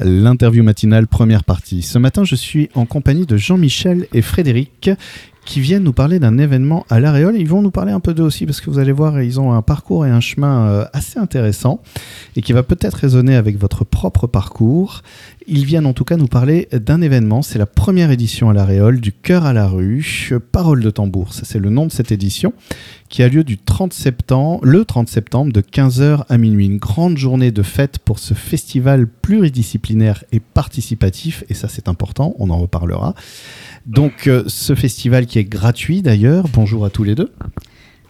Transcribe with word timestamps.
L'interview 0.00 0.62
matinale, 0.62 1.06
première 1.06 1.42
partie. 1.42 1.80
Ce 1.82 1.98
matin, 1.98 2.24
je 2.24 2.34
suis 2.34 2.68
en 2.74 2.84
compagnie 2.84 3.24
de 3.24 3.36
Jean-Michel 3.36 4.06
et 4.12 4.20
Frédéric 4.20 4.90
qui 5.46 5.60
viennent 5.60 5.84
nous 5.84 5.94
parler 5.94 6.18
d'un 6.18 6.36
événement 6.36 6.84
à 6.90 7.00
l'Aréole. 7.00 7.36
Ils 7.38 7.48
vont 7.48 7.62
nous 7.62 7.70
parler 7.70 7.92
un 7.92 8.00
peu 8.00 8.12
d'eux 8.12 8.24
aussi 8.24 8.44
parce 8.44 8.60
que 8.60 8.68
vous 8.68 8.78
allez 8.78 8.92
voir, 8.92 9.22
ils 9.22 9.40
ont 9.40 9.52
un 9.52 9.62
parcours 9.62 10.04
et 10.04 10.10
un 10.10 10.20
chemin 10.20 10.66
euh, 10.66 10.84
assez 10.92 11.18
intéressant 11.18 11.80
et 12.34 12.42
qui 12.42 12.52
va 12.52 12.62
peut-être 12.62 12.94
résonner 12.94 13.36
avec 13.36 13.58
votre 13.58 13.84
propre 13.84 14.26
parcours. 14.26 15.02
Ils 15.46 15.64
viennent 15.64 15.86
en 15.86 15.92
tout 15.92 16.04
cas 16.04 16.16
nous 16.16 16.26
parler 16.26 16.68
d'un 16.72 17.00
événement. 17.00 17.40
C'est 17.40 17.58
la 17.58 17.66
première 17.66 18.10
édition 18.10 18.50
à 18.50 18.52
l'Aréole 18.52 19.00
du 19.00 19.12
Cœur 19.12 19.46
à 19.46 19.52
la 19.52 19.68
rue, 19.68 20.04
Parole 20.50 20.82
de 20.82 20.90
tambour. 20.90 21.32
Ça, 21.32 21.42
c'est 21.44 21.60
le 21.60 21.70
nom 21.70 21.86
de 21.86 21.92
cette 21.92 22.10
édition 22.10 22.52
qui 23.08 23.22
a 23.22 23.28
lieu 23.28 23.44
du 23.44 23.56
30 23.56 23.92
septembre, 23.92 24.60
le 24.64 24.84
30 24.84 25.08
septembre 25.08 25.52
de 25.52 25.60
15h 25.60 26.24
à 26.28 26.38
minuit. 26.38 26.66
Une 26.66 26.78
grande 26.78 27.16
journée 27.16 27.52
de 27.52 27.62
fête 27.62 27.98
pour 28.00 28.18
ce 28.18 28.34
festival 28.34 29.06
pluridisciplinaire 29.06 30.24
et 30.32 30.40
participatif. 30.40 31.44
Et 31.48 31.54
ça, 31.54 31.68
c'est 31.68 31.88
important. 31.88 32.34
On 32.38 32.50
en 32.50 32.58
reparlera. 32.58 33.14
Donc, 33.86 34.26
euh, 34.26 34.42
ce 34.48 34.74
festival 34.74 35.26
qui 35.26 35.35
est 35.38 35.44
gratuit 35.44 36.02
d'ailleurs. 36.02 36.46
Bonjour 36.52 36.84
à 36.84 36.90
tous 36.90 37.04
les 37.04 37.14
deux. 37.14 37.32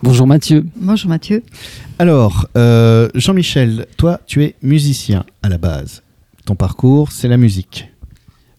Bonjour 0.02 0.26
Mathieu. 0.26 0.66
Bonjour 0.76 1.08
Mathieu. 1.08 1.42
Alors, 1.98 2.48
euh, 2.56 3.08
Jean-Michel, 3.14 3.86
toi, 3.96 4.20
tu 4.26 4.44
es 4.44 4.54
musicien 4.62 5.24
à 5.42 5.48
la 5.48 5.58
base. 5.58 6.02
Ton 6.44 6.54
parcours, 6.54 7.12
c'est 7.12 7.28
la 7.28 7.36
musique. 7.38 7.88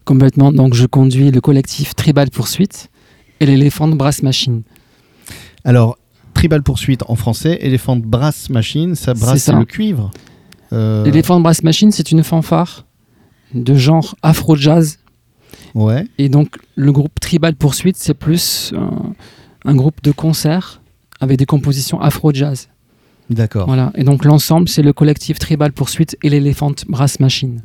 Complètement. 0.04 0.52
Donc, 0.52 0.74
je 0.74 0.86
conduis 0.86 1.30
le 1.30 1.40
collectif 1.40 1.94
Tribal 1.94 2.30
Poursuite 2.30 2.90
et 3.40 3.46
l'éléphant 3.46 3.88
Brass 3.88 4.22
Machine. 4.22 4.62
Alors, 5.64 5.98
Tribal 6.34 6.62
Poursuite 6.62 7.02
en 7.08 7.14
français, 7.16 7.58
Elephant 7.62 7.96
Brass 7.96 8.50
Machine, 8.50 8.94
ça 8.94 9.14
brasse 9.14 9.44
ça. 9.44 9.58
le 9.58 9.64
cuivre. 9.64 10.10
Euh, 10.72 11.04
L'éléphant 11.04 11.40
Brass 11.40 11.62
Machine, 11.62 11.90
c'est 11.92 12.10
une 12.10 12.22
fanfare 12.22 12.84
de 13.54 13.74
genre 13.74 14.16
afro-jazz. 14.22 14.98
Ouais. 15.74 16.06
Et 16.18 16.28
donc, 16.28 16.56
le 16.74 16.92
groupe 16.92 17.20
Tribal 17.20 17.54
Poursuite, 17.54 17.96
c'est 17.96 18.14
plus 18.14 18.72
un, 18.76 19.12
un 19.64 19.74
groupe 19.74 20.02
de 20.02 20.12
concert 20.12 20.80
avec 21.20 21.38
des 21.38 21.46
compositions 21.46 22.00
afro-jazz. 22.00 22.68
D'accord. 23.30 23.66
Voilà. 23.66 23.92
Et 23.94 24.04
donc, 24.04 24.24
l'ensemble, 24.24 24.68
c'est 24.68 24.82
le 24.82 24.92
collectif 24.92 25.38
Tribal 25.38 25.72
Poursuite 25.72 26.16
et 26.22 26.30
l'éléphant 26.30 26.72
Brass 26.88 27.20
Machine. 27.20 27.62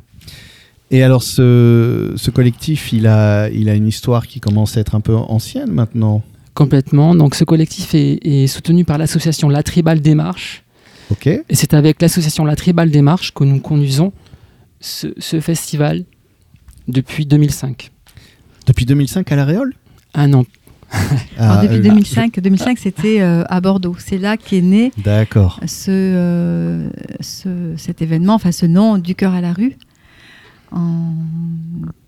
Et 0.90 1.02
alors, 1.02 1.22
ce, 1.22 2.12
ce 2.16 2.30
collectif, 2.30 2.92
il 2.92 3.06
a, 3.06 3.48
il 3.48 3.68
a 3.68 3.74
une 3.74 3.88
histoire 3.88 4.26
qui 4.26 4.40
commence 4.40 4.76
à 4.76 4.80
être 4.80 4.94
un 4.94 5.00
peu 5.00 5.16
ancienne 5.16 5.70
maintenant. 5.70 6.22
Complètement. 6.52 7.14
Donc, 7.14 7.34
ce 7.34 7.44
collectif 7.44 7.94
est, 7.94 8.18
est 8.22 8.46
soutenu 8.46 8.84
par 8.84 8.98
l'association 8.98 9.48
La 9.48 9.62
Tribal 9.62 10.00
Démarche. 10.00 10.62
Ok. 11.10 11.26
Et 11.26 11.42
c'est 11.52 11.74
avec 11.74 12.00
l'association 12.02 12.44
La 12.44 12.56
Tribal 12.56 12.90
Démarche 12.90 13.32
que 13.32 13.44
nous 13.44 13.60
conduisons 13.60 14.12
ce, 14.80 15.08
ce 15.18 15.40
festival 15.40 16.04
depuis 16.86 17.24
2005. 17.24 17.90
Depuis 18.66 18.86
2005 18.86 19.30
à 19.32 19.36
la 19.36 19.44
Réole 19.44 19.74
Un 20.14 20.32
an. 20.32 20.44
Alors, 21.38 21.56
Ah, 21.58 21.62
depuis 21.62 21.76
euh, 21.78 21.82
2005, 21.82 22.40
2005 22.40 22.78
c'était 22.78 23.20
euh, 23.20 23.42
à 23.48 23.60
Bordeaux. 23.60 23.96
C'est 23.98 24.18
là 24.18 24.36
qu'est 24.36 24.60
né 24.62 24.92
D'accord. 25.02 25.60
ce, 25.66 25.90
euh, 25.90 26.88
ce- 27.20 27.74
cet 27.76 28.00
événement, 28.02 28.34
enfin 28.34 28.52
ce 28.52 28.66
nom 28.66 28.98
du 28.98 29.14
cœur 29.14 29.32
à 29.34 29.40
la 29.40 29.52
rue. 29.52 29.76
En, 30.72 31.12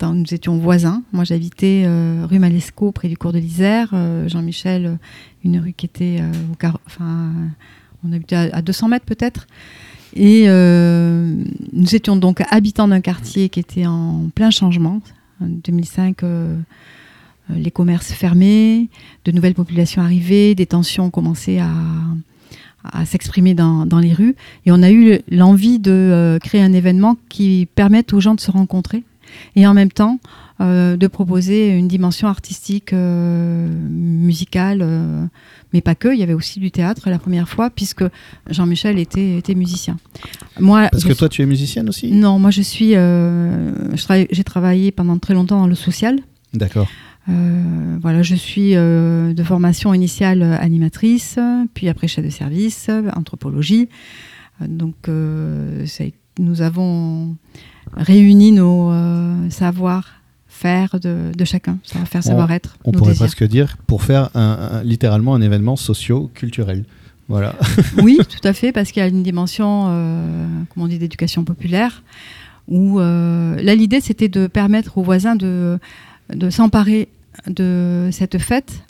nous 0.02 0.34
étions 0.34 0.56
voisins. 0.58 1.02
Moi, 1.12 1.24
j'habitais 1.24 1.84
euh, 1.86 2.26
rue 2.28 2.38
Malescaut, 2.38 2.90
près 2.92 3.08
du 3.08 3.16
cours 3.16 3.32
de 3.32 3.38
l'Isère. 3.38 3.90
Euh, 3.92 4.28
Jean-Michel, 4.28 4.98
une 5.44 5.58
rue 5.60 5.72
qui 5.72 5.86
était 5.86 6.18
euh, 6.20 6.30
au 6.52 6.56
car- 6.56 6.80
enfin, 6.86 7.30
on 8.04 8.12
habitait 8.12 8.36
à, 8.36 8.48
à 8.56 8.62
200 8.62 8.88
mètres 8.88 9.04
peut-être. 9.04 9.46
Et 10.14 10.44
euh, 10.48 11.34
nous 11.72 11.94
étions 11.94 12.16
donc 12.16 12.42
habitants 12.50 12.88
d'un 12.88 13.00
quartier 13.00 13.48
qui 13.50 13.60
était 13.60 13.86
en 13.86 14.28
plein 14.34 14.50
changement. 14.50 15.00
En 15.40 15.46
2005, 15.46 16.22
euh, 16.22 16.56
euh, 17.50 17.54
les 17.54 17.70
commerces 17.70 18.12
fermés, 18.12 18.88
de 19.24 19.32
nouvelles 19.32 19.54
populations 19.54 20.02
arrivées, 20.02 20.54
des 20.54 20.66
tensions 20.66 21.10
commençaient 21.10 21.58
à, 21.58 21.72
à 22.84 23.04
s'exprimer 23.04 23.54
dans, 23.54 23.86
dans 23.86 23.98
les 23.98 24.12
rues. 24.12 24.34
Et 24.64 24.72
on 24.72 24.82
a 24.82 24.90
eu 24.90 25.20
l'envie 25.30 25.78
de 25.78 25.92
euh, 25.92 26.38
créer 26.38 26.62
un 26.62 26.72
événement 26.72 27.16
qui 27.28 27.68
permette 27.74 28.12
aux 28.12 28.20
gens 28.20 28.34
de 28.34 28.40
se 28.40 28.50
rencontrer 28.50 29.04
et 29.54 29.66
en 29.66 29.74
même 29.74 29.90
temps 29.90 30.18
euh, 30.60 30.96
de 30.96 31.06
proposer 31.06 31.68
une 31.70 31.86
dimension 31.88 32.28
artistique, 32.28 32.92
euh, 32.94 33.68
musicale, 33.90 34.80
euh, 34.82 35.26
mais 35.72 35.80
pas 35.82 35.94
que. 35.94 36.08
Il 36.14 36.18
y 36.18 36.22
avait 36.22 36.32
aussi 36.32 36.60
du 36.60 36.70
théâtre 36.70 37.10
la 37.10 37.18
première 37.18 37.48
fois, 37.48 37.68
puisque 37.70 38.04
Jean-Michel 38.48 38.98
était, 38.98 39.36
était 39.36 39.54
musicien. 39.54 39.98
Moi, 40.58 40.88
Parce 40.90 41.04
que 41.04 41.10
suis- 41.10 41.18
toi, 41.18 41.28
tu 41.28 41.42
es 41.42 41.46
musicienne 41.46 41.88
aussi? 41.88 42.10
Non, 42.12 42.38
moi 42.38 42.50
je 42.50 42.62
suis. 42.62 42.94
J'ai 44.30 44.44
travaillé 44.44 44.92
pendant 44.92 45.18
très 45.18 45.34
longtemps 45.34 45.60
dans 45.60 45.66
le 45.66 45.74
social. 45.74 46.20
D'accord. 46.54 46.88
Euh, 47.28 47.98
voilà, 48.00 48.22
je 48.22 48.34
suis 48.36 48.76
euh, 48.76 49.34
de 49.34 49.42
formation 49.42 49.92
initiale 49.92 50.42
animatrice, 50.42 51.38
puis 51.74 51.88
après 51.88 52.06
chef 52.08 52.24
de 52.24 52.30
service, 52.30 52.88
anthropologie. 53.14 53.88
Donc, 54.60 54.94
euh, 55.08 55.84
ça 55.86 56.04
nous 56.38 56.62
avons 56.62 57.34
réuni 57.94 58.52
nos 58.52 58.90
euh, 58.90 59.48
savoir-faire 59.50 60.98
de, 61.00 61.32
de 61.36 61.44
chacun, 61.44 61.78
savoir-faire, 61.82 62.20
On- 62.24 62.28
savoir-être. 62.28 62.76
On 62.84 62.92
nos 62.92 62.98
pourrait 62.98 63.12
désirs. 63.12 63.26
presque 63.26 63.44
dire 63.44 63.76
pour 63.86 64.02
faire 64.02 64.30
un- 64.34 64.70
un- 64.80 64.82
littéralement 64.82 65.34
un 65.34 65.40
événement 65.40 65.76
socio-culturel. 65.76 66.84
Voilà. 67.28 67.54
Oui, 68.02 68.18
tout 68.28 68.46
à 68.48 68.52
fait, 68.52 68.72
parce 68.72 68.92
qu'il 68.92 69.00
y 69.00 69.04
a 69.04 69.08
une 69.08 69.22
dimension, 69.22 69.86
euh, 69.88 70.46
comment 70.72 70.86
on 70.86 70.88
dit, 70.88 70.98
d'éducation 70.98 71.44
populaire, 71.44 72.02
où 72.68 73.00
euh, 73.00 73.56
là, 73.62 73.74
l'idée, 73.74 74.00
c'était 74.00 74.28
de 74.28 74.46
permettre 74.46 74.98
aux 74.98 75.02
voisins 75.02 75.36
de, 75.36 75.78
de 76.34 76.50
s'emparer 76.50 77.08
de 77.48 78.08
cette 78.12 78.38
fête 78.38 78.82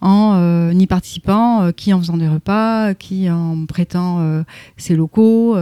en 0.00 0.32
euh, 0.36 0.72
y 0.72 0.86
participant, 0.86 1.62
euh, 1.62 1.72
qui 1.72 1.92
en 1.92 1.98
faisant 2.00 2.16
des 2.16 2.28
repas, 2.28 2.94
qui 2.94 3.28
en 3.30 3.66
prêtant 3.66 4.42
ses 4.76 4.96
locaux, 4.96 5.54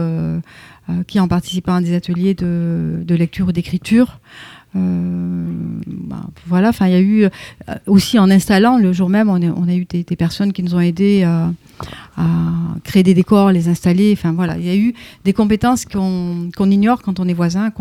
qui 1.07 1.19
en 1.19 1.27
participant 1.27 1.75
à 1.75 1.81
des 1.81 1.95
ateliers 1.95 2.33
de, 2.33 3.15
lecture 3.15 3.47
ou 3.47 3.51
d'écriture. 3.51 4.19
Euh, 4.75 5.45
bah, 5.87 6.21
voilà, 6.45 6.69
enfin, 6.69 6.87
il 6.87 6.91
y 6.91 6.95
a 6.95 6.99
eu 6.99 7.23
euh, 7.23 7.29
aussi 7.87 8.19
en 8.19 8.29
installant 8.29 8.77
le 8.77 8.93
jour 8.93 9.09
même, 9.09 9.29
on 9.29 9.67
a, 9.67 9.73
eu 9.73 9.85
des, 9.85 10.03
personnes 10.15 10.53
qui 10.53 10.61
nous 10.61 10.75
ont 10.75 10.79
aidés 10.79 11.23
à, 11.23 11.51
créer 12.83 13.03
des 13.03 13.13
décors, 13.13 13.51
les 13.51 13.67
installer. 13.67 14.13
Enfin 14.13 14.31
voilà, 14.33 14.57
il 14.57 14.65
y 14.65 14.69
a 14.69 14.75
eu 14.75 14.93
des 15.25 15.33
compétences 15.33 15.85
qu'on 15.85 16.71
ignore 16.71 17.01
quand 17.01 17.19
on 17.19 17.27
est 17.27 17.33
voisin, 17.33 17.71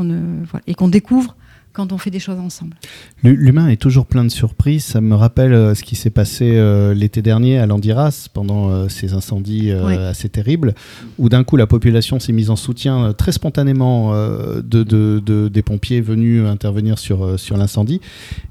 et 0.67 0.75
qu'on 0.75 0.89
découvre 0.89 1.37
quand 1.79 1.93
on 1.93 1.99
fait 1.99 2.11
des 2.11 2.19
choses 2.19 2.41
ensemble. 2.41 2.75
L'hu- 3.23 3.37
L'humain 3.37 3.69
est 3.69 3.77
toujours 3.81 4.07
plein 4.07 4.25
de 4.25 4.31
surprises. 4.31 4.85
Ça 4.85 5.01
me 5.01 5.15
rappelle 5.15 5.53
euh, 5.53 5.75
ce 5.77 5.85
qui 5.85 5.95
s'est 5.95 6.11
passé 6.11 6.57
euh, 6.57 6.93
l'été 6.93 7.23
dernier 7.23 7.57
à 7.59 7.67
Landiras 7.67 8.27
pendant 8.35 8.69
euh, 8.71 8.89
ces 8.89 9.13
incendies 9.15 9.73
Oui. 9.73 9.95
assez 9.95 10.29
terribles, 10.29 10.75
où 11.19 11.29
d'un 11.29 11.45
coup 11.45 11.57
la 11.57 11.69
population 11.69 12.19
s'est 12.19 12.33
mise 12.33 12.51
en 12.51 12.57
soutien 12.57 13.13
très 13.13 13.31
spontanément 13.31 14.13
de, 14.13 14.61
de- 14.83 15.23
de- 15.25 15.47
des 15.49 15.63
pompiers 15.63 16.01
venus 16.01 16.45
intervenir 16.45 16.99
sur, 16.99 17.39
sur 17.39 17.57
l'incendie. 17.57 18.01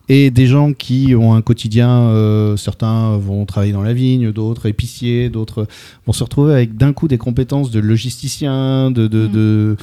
Et 0.09 0.31
des 0.31 0.47
gens 0.47 0.71
qui 0.71 1.15
ont 1.15 1.33
un 1.33 1.41
quotidien, 1.41 2.55
certains 2.55 3.17
vont 3.17 3.45
travailler 3.45 3.73
dans 3.73 3.81
la 3.83 3.91
vigne, 3.93 4.31
d'autres 4.31 4.65
épiciers, 4.67 5.29
d'autres 5.29 5.67
vont 6.05 6.13
se 6.13 6.23
retrouver 6.23 6.53
avec 6.53 6.77
d'un 6.77 6.93
coup 6.93 7.09
des 7.09 7.17
compétences 7.17 7.71
de 7.71 7.81
logisticien, 7.81 8.89
de, 8.89 9.07
de, 9.07 9.27
Mm. 9.27 9.31
de, 9.33 9.77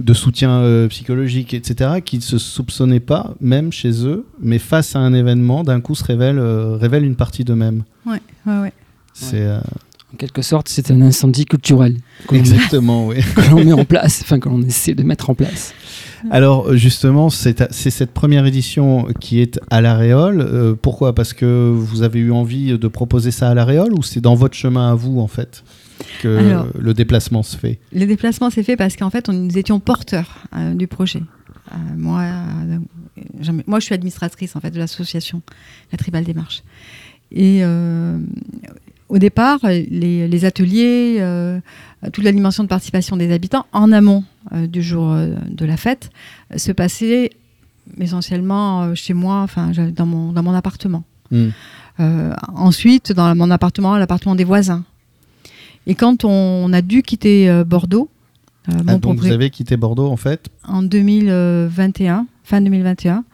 de 0.00 0.14
soutien 0.14 0.86
psychologique, 0.88 1.52
etc., 1.52 2.00
qui 2.02 2.20
se 2.22 2.38
soupçonnaient 2.70 3.00
pas, 3.00 3.34
même 3.40 3.72
chez 3.72 4.06
eux, 4.06 4.24
mais 4.40 4.58
face 4.58 4.94
à 4.96 5.00
un 5.00 5.12
événement, 5.12 5.64
d'un 5.64 5.80
coup 5.80 5.94
se 5.94 6.04
révèlent, 6.04 6.38
euh, 6.38 6.76
révèlent 6.76 7.04
une 7.04 7.16
partie 7.16 7.44
d'eux-mêmes. 7.44 7.82
Ouais, 8.06 8.20
ouais, 8.46 8.60
ouais. 8.60 8.72
C'est 9.12 9.42
euh, 9.42 9.58
En 10.14 10.16
quelque 10.16 10.42
sorte, 10.42 10.68
c'est 10.68 10.90
un 10.90 11.00
incendie 11.02 11.44
culturel 11.46 11.96
que 12.28 12.34
l'on- 12.34 12.40
exactement, 12.40 13.06
oui. 13.08 13.16
que 13.36 13.50
l'on 13.50 13.64
met 13.64 13.72
en 13.72 13.84
place, 13.84 14.20
enfin 14.22 14.38
que 14.38 14.48
l'on 14.48 14.62
essaie 14.62 14.94
de 14.94 15.02
mettre 15.02 15.30
en 15.30 15.34
place. 15.34 15.74
Alors 16.30 16.74
justement, 16.76 17.28
c'est 17.30 17.72
c'est 17.72 17.90
cette 17.90 18.12
première 18.12 18.44
édition 18.46 19.06
qui 19.20 19.40
est 19.40 19.58
à 19.70 19.80
la 19.80 19.94
Réole. 19.94 20.40
Euh, 20.42 20.74
pourquoi? 20.80 21.14
Parce 21.14 21.32
que 21.32 21.72
vous 21.74 22.02
avez 22.02 22.20
eu 22.20 22.30
envie 22.30 22.78
de 22.78 22.88
proposer 22.88 23.30
ça 23.30 23.48
à 23.50 23.54
la 23.54 23.64
Réole 23.64 23.92
ou 23.94 24.02
c'est 24.02 24.20
dans 24.20 24.34
votre 24.34 24.54
chemin 24.54 24.90
à 24.90 24.94
vous 24.94 25.18
en 25.20 25.26
fait 25.28 25.64
que 26.22 26.36
Alors- 26.36 26.66
le 26.78 26.92
déplacement 26.94 27.42
se 27.42 27.56
fait? 27.56 27.78
Le 27.92 28.04
déplacement 28.06 28.50
s'est 28.50 28.62
fait 28.62 28.76
parce 28.76 28.96
qu'en 28.96 29.10
fait, 29.10 29.28
on, 29.28 29.32
nous 29.32 29.56
étions 29.58 29.80
porteurs 29.80 30.44
euh, 30.56 30.74
du 30.74 30.86
projet. 30.86 31.22
Euh, 31.72 31.76
moi, 31.96 32.22
euh, 32.22 32.78
moi, 33.66 33.80
je 33.80 33.84
suis 33.84 33.94
administratrice 33.94 34.56
en 34.56 34.60
fait 34.60 34.70
de 34.70 34.78
l'association, 34.78 35.42
la 35.92 35.98
Tribal 35.98 36.24
Démarche. 36.24 36.62
Et 37.32 37.60
euh, 37.62 38.18
au 39.10 39.18
départ, 39.18 39.58
les, 39.64 40.28
les 40.28 40.44
ateliers, 40.44 41.16
euh, 41.18 41.58
toute 42.12 42.24
la 42.24 42.32
dimension 42.32 42.62
de 42.62 42.68
participation 42.68 43.16
des 43.16 43.32
habitants 43.32 43.66
en 43.72 43.90
amont 43.92 44.24
euh, 44.52 44.66
du 44.66 44.82
jour 44.82 45.10
euh, 45.10 45.34
de 45.48 45.64
la 45.66 45.76
fête 45.76 46.10
se 46.56 46.72
passait 46.72 47.30
essentiellement 47.98 48.94
chez 48.94 49.14
moi, 49.14 49.42
enfin 49.42 49.72
dans 49.94 50.06
mon, 50.06 50.32
dans 50.32 50.42
mon 50.42 50.54
appartement. 50.54 51.04
Hmm. 51.30 51.48
Ensuite, 52.54 53.12
dans 53.12 53.34
mon 53.34 53.50
appartement, 53.50 53.98
l'appartement 53.98 54.34
des 54.34 54.44
voisins. 54.44 54.84
Et 55.86 55.94
quand 55.94 56.24
on 56.24 56.72
a 56.72 56.80
dû 56.80 57.02
quitter 57.02 57.62
Bordeaux, 57.64 58.08
Euh, 58.68 58.72
Ah, 58.86 58.98
donc 58.98 59.18
vous 59.18 59.30
avez 59.30 59.50
quitté 59.50 59.76
Bordeaux 59.76 60.08
en 60.08 60.16
fait 60.16 60.48
en 60.68 60.82
2021, 60.82 62.26
fin 62.44 62.60
2021, 62.60 63.24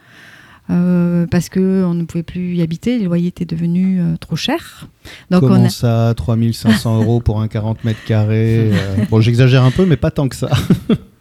euh, 0.69 1.25
parce 1.29 1.49
que 1.49 1.83
on 1.85 1.93
ne 1.93 2.03
pouvait 2.03 2.23
plus 2.23 2.55
y 2.55 2.61
habiter, 2.61 2.97
les 2.97 3.05
loyers 3.05 3.27
étaient 3.27 3.45
devenus 3.45 3.99
euh, 4.01 4.15
trop 4.17 4.35
chers. 4.35 4.87
Donc 5.29 5.41
Comment 5.41 5.61
on 5.61 5.65
a- 5.65 5.69
ça 5.69 6.13
3500 6.15 6.97
euros 7.01 7.19
pour 7.19 7.41
un 7.41 7.47
40 7.47 7.83
mètres 7.83 8.03
carrés 8.05 8.71
euh, 8.73 8.95
Bon, 9.09 9.19
j'exagère 9.21 9.63
un 9.63 9.71
peu, 9.71 9.85
mais 9.85 9.97
pas 9.97 10.11
tant 10.11 10.27
que 10.29 10.35
ça. 10.35 10.49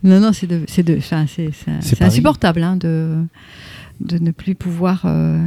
Non, 0.02 0.20
non, 0.20 0.30
c'est 0.32 2.02
insupportable 2.02 2.62
hein, 2.62 2.76
de, 2.76 3.16
de 4.00 4.18
ne 4.18 4.30
plus 4.30 4.54
pouvoir. 4.54 5.02
euh, 5.06 5.38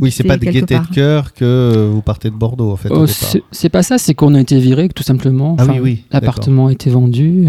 Oui, 0.00 0.10
c'est 0.10 0.24
pas 0.24 0.36
de 0.36 0.44
gaieté 0.44 0.74
part. 0.74 0.88
de 0.88 0.94
cœur 0.94 1.32
que 1.34 1.44
euh, 1.44 1.90
vous 1.92 2.02
partez 2.02 2.30
de 2.30 2.34
Bordeaux 2.34 2.72
en 2.72 2.76
fait. 2.76 2.88
Oh, 2.90 3.06
c'est 3.52 3.68
pas 3.68 3.82
ça, 3.82 3.98
c'est 3.98 4.14
qu'on 4.14 4.34
a 4.34 4.40
été 4.40 4.58
viré, 4.58 4.88
tout 4.88 5.02
simplement. 5.02 5.56
Ah 5.58 5.66
oui, 5.68 5.78
oui. 5.80 6.04
L'appartement 6.10 6.66
a 6.66 6.72
été 6.72 6.90
vendu 6.90 7.46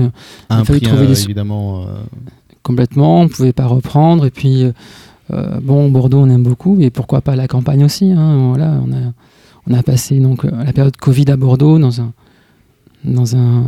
À 0.49 0.57
un 0.57 0.59
il 0.59 0.61
a 0.61 0.65
fallu 0.65 0.79
prix 0.79 0.87
trouver 0.89 1.05
euh, 1.05 1.07
des 1.09 1.23
évidemment. 1.23 1.81
euh, 1.83 1.85
complètement, 2.61 3.21
on 3.21 3.27
pouvait 3.27 3.53
pas 3.53 3.65
reprendre. 3.65 4.25
Et 4.25 4.31
puis, 4.31 4.63
euh, 5.31 5.59
bon, 5.61 5.89
Bordeaux, 5.89 6.19
on 6.19 6.29
aime 6.29 6.43
beaucoup, 6.43 6.79
et 6.81 6.89
pourquoi 6.89 7.21
pas 7.21 7.35
la 7.35 7.47
campagne 7.47 7.83
aussi. 7.83 8.11
hein, 8.11 8.49
voilà, 8.49 8.79
on 8.85 8.91
a, 8.93 9.11
on 9.67 9.73
a 9.73 9.81
passé 9.83 10.19
donc 10.19 10.43
la 10.43 10.71
période 10.73 10.95
Covid 10.97 11.31
à 11.31 11.35
Bordeaux 11.37 11.79
dans 11.79 11.99
un, 12.01 12.13
dans 13.03 13.35
un 13.35 13.63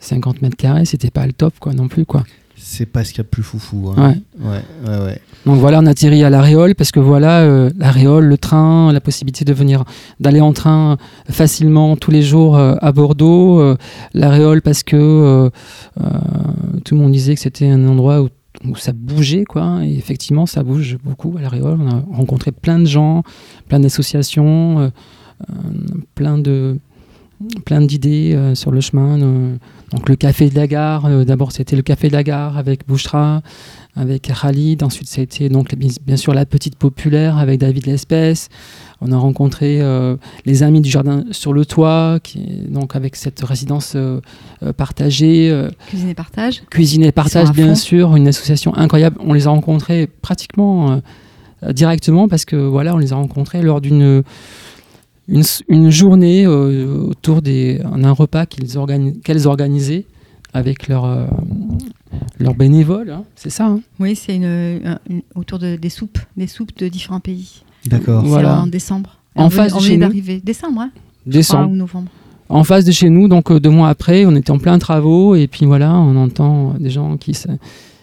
50 0.00 0.42
mètres 0.42 0.56
carrés, 0.56 0.86
c'était 0.86 1.10
pas 1.10 1.26
le 1.26 1.32
top 1.32 1.54
quoi 1.60 1.72
non 1.74 1.86
plus 1.88 2.04
quoi. 2.06 2.24
C'est 2.62 2.86
pas 2.86 3.04
ce 3.04 3.10
qu'il 3.10 3.18
y 3.18 3.20
a 3.20 3.24
de 3.24 3.28
plus 3.28 3.42
foufou. 3.42 3.92
hein. 3.96 4.14
Ouais. 4.40 4.60
Ouais, 4.86 4.98
ouais. 5.06 5.20
Donc 5.46 5.58
voilà, 5.58 5.80
on 5.80 5.86
atterrit 5.86 6.22
à 6.24 6.30
l'Aréole 6.30 6.74
parce 6.74 6.92
que 6.92 7.00
voilà, 7.00 7.40
euh, 7.40 7.70
l'Aréole, 7.78 8.26
le 8.26 8.36
train, 8.38 8.92
la 8.92 9.00
possibilité 9.00 9.44
de 9.44 9.52
venir, 9.54 9.84
d'aller 10.20 10.40
en 10.40 10.52
train 10.52 10.98
facilement 11.30 11.96
tous 11.96 12.10
les 12.10 12.22
jours 12.22 12.56
euh, 12.58 12.74
à 12.80 12.92
Bordeaux. 12.92 13.60
euh, 13.60 13.76
L'Aréole 14.14 14.60
parce 14.62 14.82
que 14.82 14.96
euh, 14.96 15.50
euh, 16.00 16.04
tout 16.84 16.94
le 16.94 17.00
monde 17.00 17.12
disait 17.12 17.34
que 17.34 17.40
c'était 17.40 17.68
un 17.68 17.86
endroit 17.88 18.22
où, 18.22 18.28
où 18.68 18.76
ça 18.76 18.92
bougeait, 18.92 19.44
quoi. 19.44 19.80
Et 19.82 19.96
effectivement, 19.96 20.44
ça 20.46 20.62
bouge 20.62 20.98
beaucoup 21.02 21.34
à 21.38 21.40
l'Aréole. 21.42 21.78
On 21.80 21.88
a 21.90 22.04
rencontré 22.16 22.52
plein 22.52 22.78
de 22.78 22.84
gens, 22.86 23.22
plein 23.68 23.80
d'associations, 23.80 24.80
euh, 24.80 24.88
euh, 25.50 25.54
plein 26.14 26.36
de 26.38 26.76
plein 27.64 27.80
d'idées 27.80 28.34
euh, 28.34 28.54
sur 28.54 28.70
le 28.70 28.82
chemin. 28.82 29.18
Donc 29.92 30.08
le 30.08 30.14
café 30.16 30.48
de 30.50 30.54
la 30.54 30.66
gare, 30.66 31.06
euh, 31.06 31.24
d'abord 31.24 31.50
c'était 31.52 31.74
le 31.76 31.82
café 31.82 32.08
de 32.08 32.12
la 32.12 32.22
gare 32.22 32.56
avec 32.56 32.86
Bouchra, 32.86 33.42
avec 33.96 34.30
Khalid. 34.40 34.82
Ensuite, 34.84 35.18
été 35.18 35.48
donc 35.48 35.74
bien- 35.74 36.16
sûr 36.16 36.32
la 36.32 36.46
petite 36.46 36.76
populaire 36.76 37.38
avec 37.38 37.58
David 37.58 37.86
Lespèce. 37.86 38.48
On 39.00 39.10
a 39.10 39.16
rencontré 39.16 39.80
euh, 39.80 40.16
les 40.46 40.62
amis 40.62 40.80
du 40.80 40.88
jardin 40.90 41.24
sur 41.32 41.52
le 41.52 41.64
toit, 41.64 42.18
qui 42.22 42.38
est 42.38 42.70
donc 42.70 42.94
avec 42.94 43.16
cette 43.16 43.40
résidence 43.40 43.94
euh, 43.96 44.20
partagée, 44.76 45.50
Cuisine 45.88 46.08
et 46.10 46.14
partage. 46.14 46.62
cuisine 46.70 47.02
et 47.04 47.12
partage 47.12 47.50
bien 47.52 47.74
sûr, 47.74 48.14
une 48.14 48.28
association 48.28 48.76
incroyable. 48.76 49.16
On 49.24 49.32
les 49.32 49.46
a 49.46 49.50
rencontrés 49.50 50.06
pratiquement 50.22 51.00
directement 51.72 52.28
parce 52.28 52.44
que 52.44 52.56
voilà, 52.56 52.94
on 52.94 52.98
les 52.98 53.12
a 53.12 53.16
rencontrés 53.16 53.60
lors 53.62 53.80
d'une 53.80 54.22
une, 55.30 55.90
journée 55.90 56.44
euh, 56.46 57.04
autour 57.08 57.40
des 57.42 57.80
un 57.84 58.10
repas 58.12 58.44
organi- 58.44 59.20
qu'elles 59.22 59.46
organisaient 59.46 60.04
avec 60.52 60.88
leurs 60.88 61.04
euh, 61.04 61.26
leurs 62.38 62.54
bénévoles, 62.54 63.10
hein, 63.10 63.24
c'est 63.36 63.50
ça. 63.50 63.66
hein 63.66 63.80
Oui, 64.00 64.16
c'est 64.16 64.34
une, 64.36 64.44
un- 64.84 64.98
une- 65.08 65.22
autour 65.34 65.58
de, 65.58 65.76
des 65.76 65.88
soupes, 65.90 66.18
des 66.36 66.46
soupes 66.48 66.76
de 66.78 66.88
différents 66.88 67.20
pays. 67.20 67.62
D'accord. 67.86 68.24
Voilà. 68.24 68.54
C'est 68.56 68.60
en 68.62 68.66
décembre. 68.66 69.16
En 69.36 69.44
On 69.44 69.48
venait- 69.48 69.62
face 69.62 69.72
de 69.72 69.76
on 69.76 69.80
chez 69.80 69.86
venait 69.86 69.96
nous. 69.96 70.02
d'arriver. 70.08 70.40
Décembre, 70.44 70.80
hein 70.80 70.90
Décembre. 71.26 71.64
Fin 71.66 71.70
ou 71.72 71.76
novembre. 71.76 72.08
en 72.48 72.64
face 72.64 72.84
de 72.84 72.90
chez 72.92 73.10
nous, 73.10 73.28
donc 73.28 73.50
euh, 73.52 73.60
deux 73.60 73.70
mois 73.70 73.88
après, 73.90 74.26
on 74.26 74.34
était 74.34 74.50
en 74.50 74.58
plein 74.58 74.78
travaux 74.78 75.34
et 75.36 75.46
puis 75.46 75.66
voilà, 75.66 75.94
on 75.96 76.16
entend 76.16 76.74
des 76.80 76.90
gens 76.90 77.16
qui 77.16 77.34
se- 77.34 77.48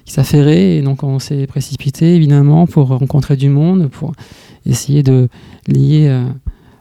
qui 0.06 0.14
s'affairaient 0.14 0.78
et 0.78 0.82
donc 0.82 1.04
on 1.04 1.20
s'est 1.20 1.48
précipité 1.48 2.16
évidemment 2.16 2.66
pour 2.66 2.88
rencontrer 2.88 3.36
du 3.36 3.50
monde, 3.50 3.90
pour 3.90 4.14
essayer 4.66 5.04
de 5.04 5.28
lier. 5.68 6.08
euh, 6.08 6.24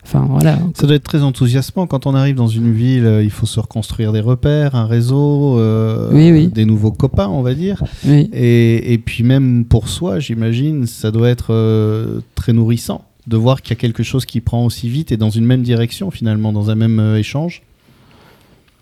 Enfin 0.09 0.25
voilà. 0.31 0.57
Ça 0.75 0.87
doit 0.87 0.95
être 0.95 1.03
très 1.03 1.23
enthousiasmant 1.23 1.89
quand 1.89 2.07
on 2.07 2.15
arrive 2.15 2.37
dans 2.37 2.47
une 2.47 2.73
ville. 2.73 3.05
euh, 3.07 3.25
il 3.25 3.31
faut 3.31 3.45
se 3.47 3.59
reconstruire 3.59 4.13
des 4.13 4.21
repères, 4.21 4.77
un 4.77 4.87
réseau, 4.87 5.59
euh, 5.59 6.11
Oui, 6.13 6.31
oui. 6.31 6.47
des 6.47 6.65
nouveaux 6.65 6.93
copains, 6.93 7.27
on 7.29 7.43
va 7.43 7.55
dire. 7.55 7.83
Oui, 8.07 8.31
Et, 8.33 8.93
et 8.93 8.99
puis 8.99 9.25
même 9.25 9.65
pour 9.65 9.89
soi, 9.89 10.21
j'imagine, 10.21 10.87
ça 10.87 11.11
doit 11.11 11.29
être 11.29 11.53
euh, 11.53 12.21
très 12.37 12.53
nourrissant 12.53 13.05
de 13.27 13.37
voir 13.37 13.61
qu'il 13.63 13.71
y 13.71 13.79
a 13.79 13.81
quelque 13.81 14.05
chose 14.05 14.25
qui 14.25 14.41
prend 14.41 14.65
aussi 14.65 14.89
vite 14.89 15.11
et 15.11 15.17
dans 15.17 15.31
une 15.31 15.45
même 15.45 15.63
direction 15.63 16.13
finalement, 16.13 16.53
dans 16.53 16.71
un 16.71 16.77
même 16.77 17.01
euh, 17.01 17.19
échange. 17.19 17.63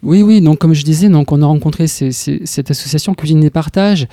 Oui, 0.04 0.22
oui. 0.22 0.40
Donc 0.40 0.58
comme 0.58 0.74
je 0.74 0.84
disais, 0.84 1.08
donc 1.08 1.32
on 1.32 1.40
a 1.42 1.46
rencontré 1.46 1.86
ces- 1.86 2.12
ces- 2.12 2.42
cette 2.44 2.70
association 2.70 3.14
Cuisine 3.14 3.42
et 3.42 3.50
Partage. 3.50 4.06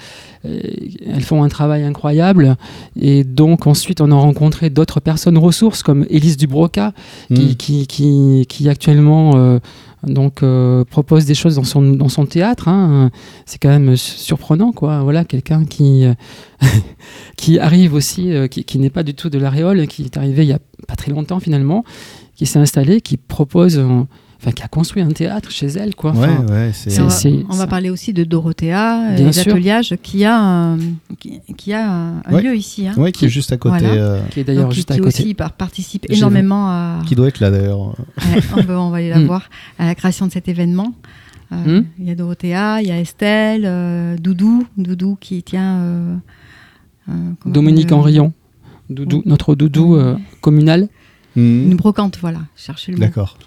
Euh, 0.45 0.59
elles 1.05 1.21
font 1.23 1.43
un 1.43 1.49
travail 1.49 1.83
incroyable 1.83 2.55
et 2.99 3.23
donc 3.23 3.67
ensuite 3.67 4.01
on 4.01 4.09
a 4.11 4.15
rencontré 4.15 4.69
d'autres 4.71 4.99
personnes 4.99 5.37
ressources 5.37 5.83
comme 5.83 6.05
Élise 6.09 6.37
Dubroca 6.37 6.93
qui, 7.27 7.33
Mm. 7.51 7.55
qui, 7.55 7.87
qui, 7.87 8.45
qui 8.49 8.69
actuellement 8.69 9.33
euh, 9.35 9.59
donc, 10.07 10.41
euh, 10.41 10.83
propose 10.83 11.25
des 11.25 11.35
choses 11.35 11.57
dans 11.57 11.63
son, 11.63 11.83
dans 11.83 12.09
son 12.09 12.25
théâtre. 12.25 12.67
hein. 12.67 13.11
C'est 13.45 13.59
quand 13.61 13.69
même 13.69 13.95
surprenant, 13.95 14.71
quoi. 14.71 15.03
Voilà, 15.03 15.25
quelqu'un 15.25 15.63
qui, 15.63 16.05
qui 17.37 17.59
arrive 17.59 17.93
aussi, 17.93 18.33
euh, 18.33 18.47
qui, 18.47 18.79
n'est 18.79 18.89
pas 18.89 19.03
du 19.03 19.13
tout 19.13 19.29
de 19.29 19.37
l'aréole, 19.37 19.85
qui 19.87 20.03
est 20.03 20.17
arrivé 20.17 20.43
il 20.43 20.49
y 20.49 20.53
a 20.53 20.59
pas 20.87 20.95
très 20.95 21.11
longtemps 21.11 21.39
finalement, 21.39 21.83
qui 22.35 22.47
s'est 22.47 22.57
installé, 22.59 23.01
qui 23.01 23.17
propose, 23.17 23.79
enfin, 24.41 24.51
qui 24.51 24.63
a 24.63 24.67
construit 24.67 25.01
un 25.03 25.09
théâtre 25.09 25.51
chez 25.51 25.67
elle, 25.67 25.95
quoi. 25.95 26.11
Ouais, 26.11 26.27
Enfin, 26.27 26.45
ouais, 26.53 26.71
on, 26.99 27.53
va, 27.53 27.63
on 27.63 27.67
parler 27.67 27.89
aussi 27.89 28.11
de 28.13 28.23
Dorothea, 28.23 29.13
Bien 29.15 29.31
sûr. 29.31 29.45
d'ateliage, 29.45 29.95
qui 30.01 30.25
a 30.25 30.37
un, 30.37 30.77
qui, 31.19 31.39
qui 31.55 31.73
a 31.73 31.89
un, 31.91 32.21
Ouais. 32.31 32.41
lieu 32.41 32.55
ici. 32.55 32.87
hein. 32.87 32.93
Ouais, 32.97 33.11
qui 33.11 33.25
est 33.25 33.29
juste 33.29 33.51
à 33.51 33.57
côté. 33.57 33.79
Voilà. 33.85 33.93
euh, 33.93 34.21
qui 34.31 34.39
est 34.39 34.43
d'ailleurs 34.43 34.63
Donc, 34.63 34.71
qui, 34.71 34.75
juste 34.77 34.91
à 34.91 34.95
qui 34.95 35.01
côté. 35.01 35.23
aussi 35.23 35.33
par- 35.33 35.53
participe 35.53 36.05
J'ai 36.09 36.17
énormément 36.17 36.67
à, 36.69 37.01
qui 37.05 37.15
doit 37.15 37.27
être 37.27 37.39
là 37.39 37.51
d'ailleurs. 37.51 37.79
Ouais, 37.89 37.93
on, 38.57 38.61
va, 38.65 38.81
on 38.81 38.89
va 38.89 38.97
aller 38.97 39.09
la 39.09 39.19
Mm. 39.19 39.25
voir 39.25 39.49
à 39.79 39.85
la 39.85 39.95
création 39.95 40.25
de 40.27 40.31
cet 40.31 40.47
événement. 40.49 40.93
Euh, 41.53 41.81
Mm. 41.81 41.85
Il 41.99 42.05
y 42.07 42.11
a 42.11 42.15
Dorothea, 42.15 42.81
il 42.81 42.87
y 42.87 42.91
a 42.91 42.99
Estelle, 42.99 43.63
euh, 43.65 44.15
Doudou, 44.17 44.65
Doudou 44.77 45.17
qui 45.19 45.43
tient. 45.43 45.75
euh, 45.79 46.15
euh, 47.09 47.13
Dominique 47.45 47.91
Henrion, 47.91 48.31
Doudou, 48.89 49.17
Oui. 49.17 49.23
notre 49.25 49.55
doudou 49.55 49.95
euh, 49.95 50.15
communal. 50.41 50.87
Hmm, 51.35 51.71
Une 51.71 51.75
brocante, 51.75 52.17
voilà, 52.21 52.39
cherchez 52.55 52.91
le 52.91 52.97
mot. 52.97 53.03
D'accord. 53.03 53.37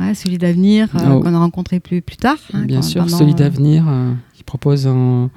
Ouais, 0.00 0.14
celui 0.14 0.38
d'avenir, 0.38 0.88
euh, 0.94 0.98
Oh. 1.10 1.20
qu'on 1.20 1.34
a 1.34 1.38
rencontré 1.38 1.78
plus, 1.80 2.02
plus 2.02 2.16
tard. 2.16 2.38
hein, 2.52 2.64
Bien 2.64 2.76
quand- 2.80 2.82
sûr, 2.82 3.04
pendant, 3.04 3.16
Solid 3.18 3.40
euh, 3.40 3.46
Avenir, 3.46 3.84
euh, 3.88 4.12
qui 4.34 4.42
propose 4.42 4.86
un- 4.86 5.30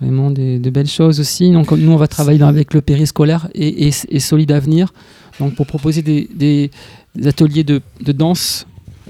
vraiment 0.00 0.30
des, 0.30 0.58
de 0.58 0.70
belles 0.70 0.86
choses 0.88 1.20
aussi. 1.20 1.50
Donc, 1.52 1.70
nous, 1.72 1.90
on 1.92 1.96
va 1.96 2.06
travailler 2.06 2.38
dans- 2.38 2.46
avec 2.48 2.72
le 2.74 2.80
périscolaire 2.82 3.48
et, 3.54 3.88
et, 3.88 3.92
et 4.10 4.20
Solid 4.20 4.50
Avenir 4.52 4.92
donc, 5.40 5.54
pour 5.54 5.66
proposer 5.66 6.02
des, 6.02 6.28
des- 6.34 6.70
des 7.14 7.26
ateliers 7.28 7.64
de, 7.64 7.80
de 8.02 8.12
danse, 8.12 8.66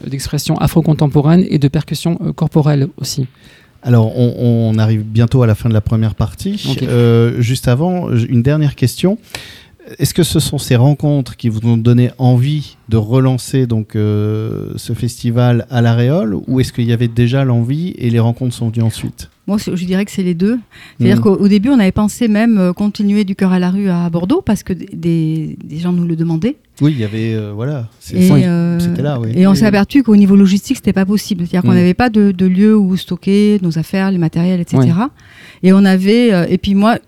d'expression 0.07 0.57
afro-contemporaine 0.59 1.45
et 1.49 1.59
de 1.59 1.69
percussion 1.69 2.19
euh, 2.25 2.33
corporelle 2.33 2.89
aussi. 2.99 3.27
Alors, 3.83 4.17
on, 4.19 4.73
on 4.75 4.79
arrive 4.79 5.03
bientôt 5.05 5.43
à 5.43 5.47
la 5.47 5.55
fin 5.55 5.69
de 5.69 5.75
la 5.75 5.81
première 5.81 6.15
partie. 6.17 6.61
Euh, 6.83 7.41
juste 7.41 7.69
avant, 7.69 8.11
une 8.11 8.43
dernière 8.43 8.75
question. 8.75 9.19
Est-ce 9.99 10.15
que 10.15 10.23
ce 10.25 10.41
sont 10.41 10.59
ces 10.59 10.75
rencontres 10.77 11.37
qui 11.37 11.49
vous 11.49 11.61
ont 11.65 11.77
donné 11.77 12.11
envie 12.19 12.77
de 12.89 12.97
relancer 12.97 13.67
donc 13.67 13.95
euh, 13.95 14.73
ce 14.77 14.93
festival 14.95 15.67
à 15.71 15.81
l'Aréole 15.81 16.35
ou 16.47 16.61
est-ce 16.61 16.73
qu'il 16.73 16.85
y 16.87 16.93
avait 16.93 17.09
déjà 17.09 17.45
l'envie 17.45 17.95
et 17.99 18.11
les 18.11 18.19
rencontres 18.19 18.55
sont 18.55 18.69
venues 18.71 18.83
ensuite? 18.83 19.31
Moi, 19.47 19.59
je 19.59 19.85
dirais 19.85 20.05
que 20.05 20.11
c'est 20.11 20.25
les 20.25 20.35
deux. 20.35 20.59
C'est-à-dire 20.99 21.19
Mm. 21.19 21.21
qu'au 21.21 21.37
au 21.37 21.47
début, 21.47 21.69
on 21.69 21.79
avait 21.79 21.93
pensé 21.93 22.27
même 22.27 22.59
euh, 22.59 22.73
continuer 22.73 23.23
du 23.23 23.37
cœur 23.37 23.53
à 23.53 23.61
la 23.61 23.71
rue 23.71 23.89
à 23.89 24.11
Bordeaux 24.11 24.43
parce 24.45 24.65
que 24.65 24.73
des- 24.73 25.57
gens 25.79 25.93
nous 25.93 26.05
le 26.05 26.17
demandaient. 26.17 26.57
Oui, 26.81 26.93
il 26.97 27.01
y 27.01 27.05
avait 27.05 27.33
euh, 27.35 27.53
voilà. 27.55 27.89
Et, 28.13 28.31
Oui, 28.33 28.43
euh, 28.45 28.81
c'était 28.81 29.03
là, 29.03 29.21
oui. 29.21 29.29
Et 29.37 29.47
on 29.47 29.55
s'est 29.55 29.67
aperçu 29.67 30.03
qu'au 30.03 30.17
niveau 30.17 30.35
logistique, 30.35 30.79
c'était 30.79 30.93
pas 30.93 31.07
possible. 31.07 31.45
C'est-à-dire 31.47 31.63
qu'on 31.63 31.75
Mm. 31.75 31.79
n'avait 31.81 31.95
pas 31.95 32.11
de, 32.11 32.33
de 32.33 32.47
lieu 32.47 32.77
où 32.77 32.97
stocker 32.97 33.59
nos 33.63 33.79
affaires, 33.79 34.11
les 34.11 34.19
matériels, 34.19 34.61
etc. 34.61 34.81
Et 35.63 35.73
on 35.73 35.85
avait. 35.85 36.53
et 36.53 36.59
puis 36.59 36.75
moi, 36.75 36.99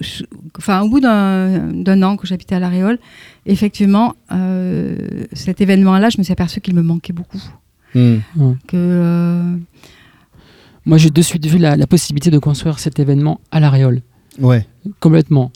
je- 0.00 0.24
enfin, 0.58 0.82
au 0.82 0.88
bout 0.88 1.00
d'un 1.00 2.02
an 2.02 2.16
que 2.16 2.26
j'habitais 2.26 2.54
à 2.54 2.58
La 2.60 2.68
Réole, 2.68 2.98
effectivement, 3.46 4.14
euh, 4.32 4.96
cet 5.32 5.60
événement-là, 5.60 6.10
je 6.10 6.18
me 6.18 6.22
suis 6.22 6.32
aperçu 6.32 6.60
qu'il 6.60 6.74
me 6.74 6.82
manquait 6.82 7.12
beaucoup. 7.12 7.42
Hmm. 7.94 8.18
Que 8.68 8.76
euh, 8.76 9.54
Moi, 10.86 10.96
j'ai 10.98 11.10
de 11.10 11.22
suite 11.22 11.44
vu 11.46 11.58
la, 11.58 11.76
la 11.76 11.86
possibilité 11.86 12.30
de 12.30 12.38
construire 12.38 12.78
cet 12.78 12.98
événement 12.98 13.40
à 13.50 13.60
l'Aréole, 13.60 14.00
Ouais. 14.40 14.66
complètement. 15.00 15.50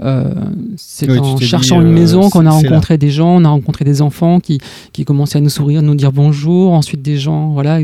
Euh, 0.00 0.32
c'est 0.76 1.10
Oui, 1.10 1.18
en 1.18 1.34
dit, 1.34 1.44
cherchant 1.44 1.80
une 1.80 1.88
euh, 1.88 1.92
maison 1.92 2.30
qu'on 2.30 2.40
a 2.40 2.44
là. 2.44 2.50
rencontré 2.52 2.98
des 2.98 3.10
gens, 3.10 3.30
on 3.36 3.44
a 3.44 3.48
rencontré 3.48 3.84
des 3.84 4.00
enfants 4.00 4.38
qui, 4.38 4.60
qui 4.92 5.04
commençaient 5.04 5.38
à 5.38 5.40
nous 5.40 5.48
sourire, 5.48 5.82
nous 5.82 5.96
dire 5.96 6.12
bonjour, 6.12 6.72
ensuite 6.72 7.02
des 7.02 7.16
gens, 7.16 7.48
voilà, 7.48 7.80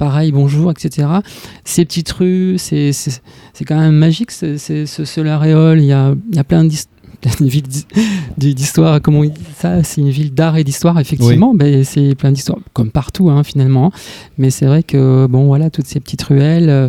pareil, 0.00 0.32
bonjour, 0.32 0.70
etc. 0.70 1.06
Ces 1.64 1.84
petites 1.84 2.10
rues, 2.10 2.56
c'est 2.56 2.92
c'est- 2.92 3.20
c'est 3.52 3.64
quand 3.66 3.78
même 3.78 3.94
magique, 3.94 4.30
c'est- 4.30 4.56
ce, 4.58 5.20
L'Aréole, 5.20 5.78
il 5.80 5.84
y 5.86 5.92
a, 5.92 6.14
y 6.32 6.38
a 6.38 6.44
plein 6.44 6.64
d'his- 6.64 6.86
une 7.40 7.48
ville 7.56 7.64
d'histoire, 8.38 9.02
comment 9.02 9.18
on 9.20 9.24
dit 9.24 9.32
ça 9.54 9.82
C'est 9.84 10.00
une 10.00 10.08
ville 10.08 10.32
d'art 10.32 10.56
et 10.56 10.64
d'histoire, 10.64 10.98
effectivement. 10.98 11.52
Ben, 11.54 11.84
c'est 11.84 12.14
plein 12.14 12.32
d'histoires, 12.32 12.60
comme 12.72 12.90
partout, 12.90 13.28
hein, 13.28 13.44
finalement. 13.44 13.92
Mais 14.38 14.48
c'est 14.48 14.64
vrai 14.64 14.82
que, 14.82 15.26
bon, 15.28 15.44
voilà, 15.46 15.68
toutes 15.68 15.86
ces 15.86 16.00
petites 16.00 16.22
ruelles, 16.22 16.70
euh, 16.70 16.88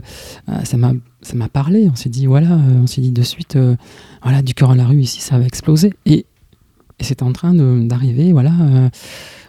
ça 0.63 0.77
m'a 0.77 0.94
ça 1.22 1.36
m'a 1.36 1.50
parlé. 1.50 1.89
On 1.91 1.96
s'est 1.96 2.10
dit, 2.10 2.25
voilà, 2.27 2.58
on 2.82 2.88
s'est 2.88 3.01
dit 3.01 3.12
de 3.12 3.22
suite, 3.24 3.58
voilà, 4.24 4.41
du 4.41 4.53
cœur 4.53 4.72
à 4.72 4.75
la 4.75 4.86
rue, 4.86 5.01
ici, 5.01 5.20
ça 5.20 5.38
va 5.38 5.46
exploser. 5.46 5.91
Et, 6.06 6.25
et 7.00 7.03
c'est 7.03 7.22
en 7.24 7.34
train 7.34 7.53
d'arriver, 7.53 8.32
voilà 8.32 8.53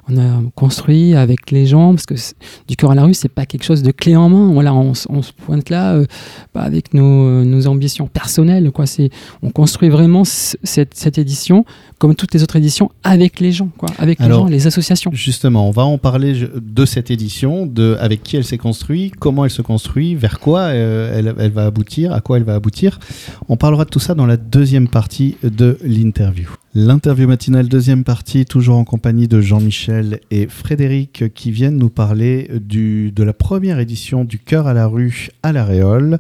on 0.09 0.19
a 0.19 0.43
construit 0.57 1.15
avec 1.15 1.51
les 1.51 1.67
gens, 1.67 1.95
parce 1.95 2.07
que 2.07 2.15
du 2.67 2.77
cœur 2.77 2.91
à 2.91 2.95
la 2.95 3.05
rue, 3.05 3.15
c'est 3.15 3.29
pas 3.29 3.47
quelque 3.47 3.63
chose 3.63 3.83
de 3.83 3.93
clé 3.93 4.17
en 4.17 4.29
main. 4.29 4.53
Voilà, 4.53 4.75
on, 4.75 4.95
se 4.95 5.07
pointe 5.33 5.71
là 5.71 5.95
euh, 5.95 6.07
pas 6.53 6.63
avec 6.63 6.93
nos, 6.93 7.45
nos, 7.45 7.67
ambitions 7.69 8.09
personnelles. 8.09 8.71
On 9.43 9.51
construit 9.51 9.91
vraiment 9.91 10.25
cette, 10.25 11.19
édition, 11.19 11.65
comme 12.03 12.17
toutes 12.17 12.35
les 12.35 12.43
autres 12.43 12.57
éditions, 12.57 12.91
avec 13.05 13.39
les 13.39 13.53
gens, 13.53 13.69
quoi, 13.79 13.89
avec 13.97 14.19
les 14.19 14.27
gens, 14.27 14.47
les 14.47 14.67
associations. 14.67 15.13
Justement, 15.15 15.69
on 15.69 15.71
va 15.71 15.85
en 15.85 15.99
parler 15.99 16.49
de 16.61 16.85
cette 16.85 17.13
édition, 17.13 17.65
de 17.65 17.97
avec 18.01 18.25
qui 18.25 18.37
elle 18.37 18.43
s'est 18.43 18.59
construite, 18.59 19.15
comment 19.21 19.45
elle 19.45 19.53
se 19.53 19.63
construit, 19.63 20.17
vers 20.17 20.41
quoi 20.41 20.63
euh, 20.63 21.17
elle, 21.17 21.33
elle 21.39 21.53
va 21.53 21.65
aboutir, 21.65 22.13
à 22.13 22.21
quoi 22.21 22.39
elle 22.39 22.43
va 22.43 22.57
aboutir. 22.57 22.99
On 23.49 23.57
parlera 23.57 23.85
de 23.85 23.91
tout 23.91 24.01
ça 24.01 24.15
dans 24.15 24.27
la 24.27 24.37
deuxième 24.37 24.89
partie 24.89 25.37
de 25.45 25.79
l'interview. 25.85 26.49
L'interview 26.75 27.29
matinale, 27.29 27.69
deuxième 27.69 28.03
partie, 28.03 28.47
toujours 28.47 28.79
en 28.79 28.85
compagnie 28.85 29.29
de 29.29 29.43
Jean-Michel 29.43 30.21
et 30.31 30.47
Frédéric 30.47 31.25
qui 31.35 31.51
viennent 31.51 31.77
nous 31.77 31.91
parler 31.91 32.49
du, 32.63 33.13
de 33.13 33.23
la 33.23 33.35
première 33.35 33.79
édition 33.79 34.25
du 34.25 34.39
Cœur 34.39 34.67
à 34.67 34.73
la 34.73 34.87
rue 34.87 35.29
à 35.43 35.53
la 35.53 35.67
Réole, 35.67 36.19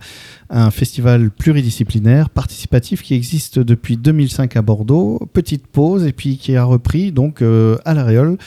un 0.50 0.70
festival 0.70 1.30
pluridisciplinaire 1.30 2.28
participatif 2.28 3.00
qui 3.02 3.14
existe 3.14 3.60
depuis 3.60 3.96
2005 3.96 4.54
à 4.58 4.60
Bordeaux. 4.60 5.26
Petite 5.32 5.66
pause 5.72 6.06
et 6.06 6.12
puis 6.12 6.36
qui 6.36 6.56
a 6.56 6.64
repris 6.64 7.12
donc 7.12 7.42
euh, 7.42 7.76
à 7.84 7.94
la 7.94 8.04
Réole 8.04 8.38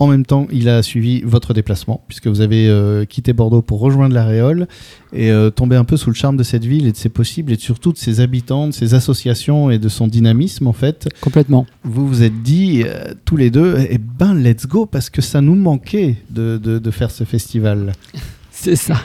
en 0.00 0.08
même 0.08 0.26
temps, 0.26 0.46
il 0.50 0.68
a 0.68 0.82
suivi 0.82 1.22
votre 1.22 1.54
déplacement, 1.54 2.04
puisque 2.08 2.26
vous 2.26 2.40
avez 2.40 2.68
euh, 2.68 3.04
quitté 3.04 3.32
Bordeaux 3.32 3.62
pour 3.62 3.78
rejoindre 3.80 4.14
la 4.14 4.24
Réole 4.24 4.66
et 5.12 5.30
euh, 5.30 5.50
tomber 5.50 5.76
un 5.76 5.84
peu 5.84 5.96
sous 5.96 6.10
le 6.10 6.14
charme 6.14 6.36
de 6.36 6.42
cette 6.42 6.64
ville 6.64 6.86
et 6.86 6.92
de 6.92 6.96
ses 6.96 7.08
possibles 7.08 7.52
et 7.52 7.56
surtout 7.56 7.92
de 7.92 7.98
ses 7.98 8.20
habitants, 8.20 8.66
de 8.66 8.72
ses 8.72 8.94
associations 8.94 9.70
et 9.70 9.78
de 9.78 9.88
son 9.88 10.08
dynamisme 10.08 10.66
en 10.66 10.72
fait. 10.72 11.08
Complètement. 11.20 11.66
Vous 11.84 12.08
vous 12.08 12.22
êtes 12.22 12.42
dit 12.42 12.82
euh, 12.84 13.14
tous 13.24 13.36
les 13.36 13.50
deux, 13.50 13.76
eh 13.88 13.98
ben 13.98 14.34
let's 14.34 14.66
go, 14.66 14.84
parce 14.84 15.10
que 15.10 15.22
ça 15.22 15.40
nous 15.40 15.54
manquait 15.54 16.16
de, 16.30 16.58
de 16.58 16.90
faire 16.90 17.10
ce 17.10 17.24
festival. 17.24 17.92
C'est 18.50 18.76
ça. 18.76 18.96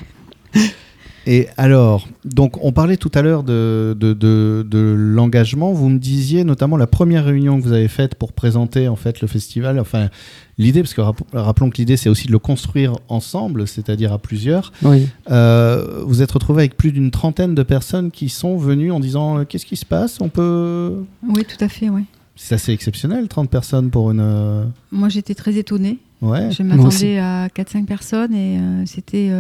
Et 1.32 1.48
alors, 1.58 2.08
donc 2.26 2.58
on 2.66 2.72
parlait 2.72 2.98
tout 2.98 3.12
à 3.14 3.22
l'heure 3.22 3.44
de, 3.44 3.96
de, 3.96 4.96
l'engagement. 4.98 5.72
Vous 5.74 5.88
me 5.88 6.00
disiez 6.00 6.44
notamment 6.44 6.76
la 6.76 6.88
première 6.88 7.24
réunion 7.24 7.60
que 7.60 7.64
vous 7.64 7.72
avez 7.72 7.88
faite 7.88 8.16
pour 8.16 8.34
présenter 8.34 8.88
en 8.88 8.96
fait 8.96 9.22
le 9.22 9.28
festival. 9.28 9.80
Enfin, 9.80 10.10
l'idée, 10.58 10.82
parce 10.82 10.96
que 10.96 11.02
rappelons 11.34 11.70
que 11.70 11.78
l'idée 11.78 11.98
c'est 11.98 12.10
aussi 12.10 12.26
de 12.26 12.32
le 12.32 12.40
construire 12.40 12.96
ensemble, 13.10 13.68
c'est-à-dire 13.68 14.12
à 14.12 14.18
plusieurs. 14.18 14.72
Oui. 14.82 15.08
Euh, 15.30 16.02
vous 16.04 16.24
êtes 16.24 16.32
retrouvé 16.32 16.64
avec 16.64 16.76
plus 16.76 16.92
d'une 16.92 17.12
trentaine 17.12 17.54
de 17.54 17.62
personnes 17.62 18.10
qui 18.10 18.30
sont 18.30 18.58
venues 18.58 18.92
en 18.92 19.00
disant 19.00 19.38
euh, 19.38 19.44
qu'est-ce 19.44 19.68
qui 19.68 19.78
se 19.78 19.86
passe? 19.86 20.18
On 20.22 20.30
peut. 20.30 21.04
Oui, 21.22 21.46
tout 21.46 21.64
à 21.64 21.70
fait, 21.70 21.90
oui. 21.90 22.06
C'est 22.38 22.56
assez 22.56 22.72
exceptionnel, 22.72 23.28
30 23.28 23.52
personnes 23.52 23.92
pour 23.92 24.10
une. 24.10 24.20
Euh, 24.20 24.66
Moi 24.92 25.10
j'étais 25.10 25.36
très 25.36 25.56
étonnée. 25.58 26.00
Ouais. 26.24 26.50
Je 26.50 26.64
m'attendais 26.64 27.20
à 27.20 27.50
4-5 27.50 27.86
personnes 27.86 28.34
et 28.34 28.60
c'était. 28.88 29.32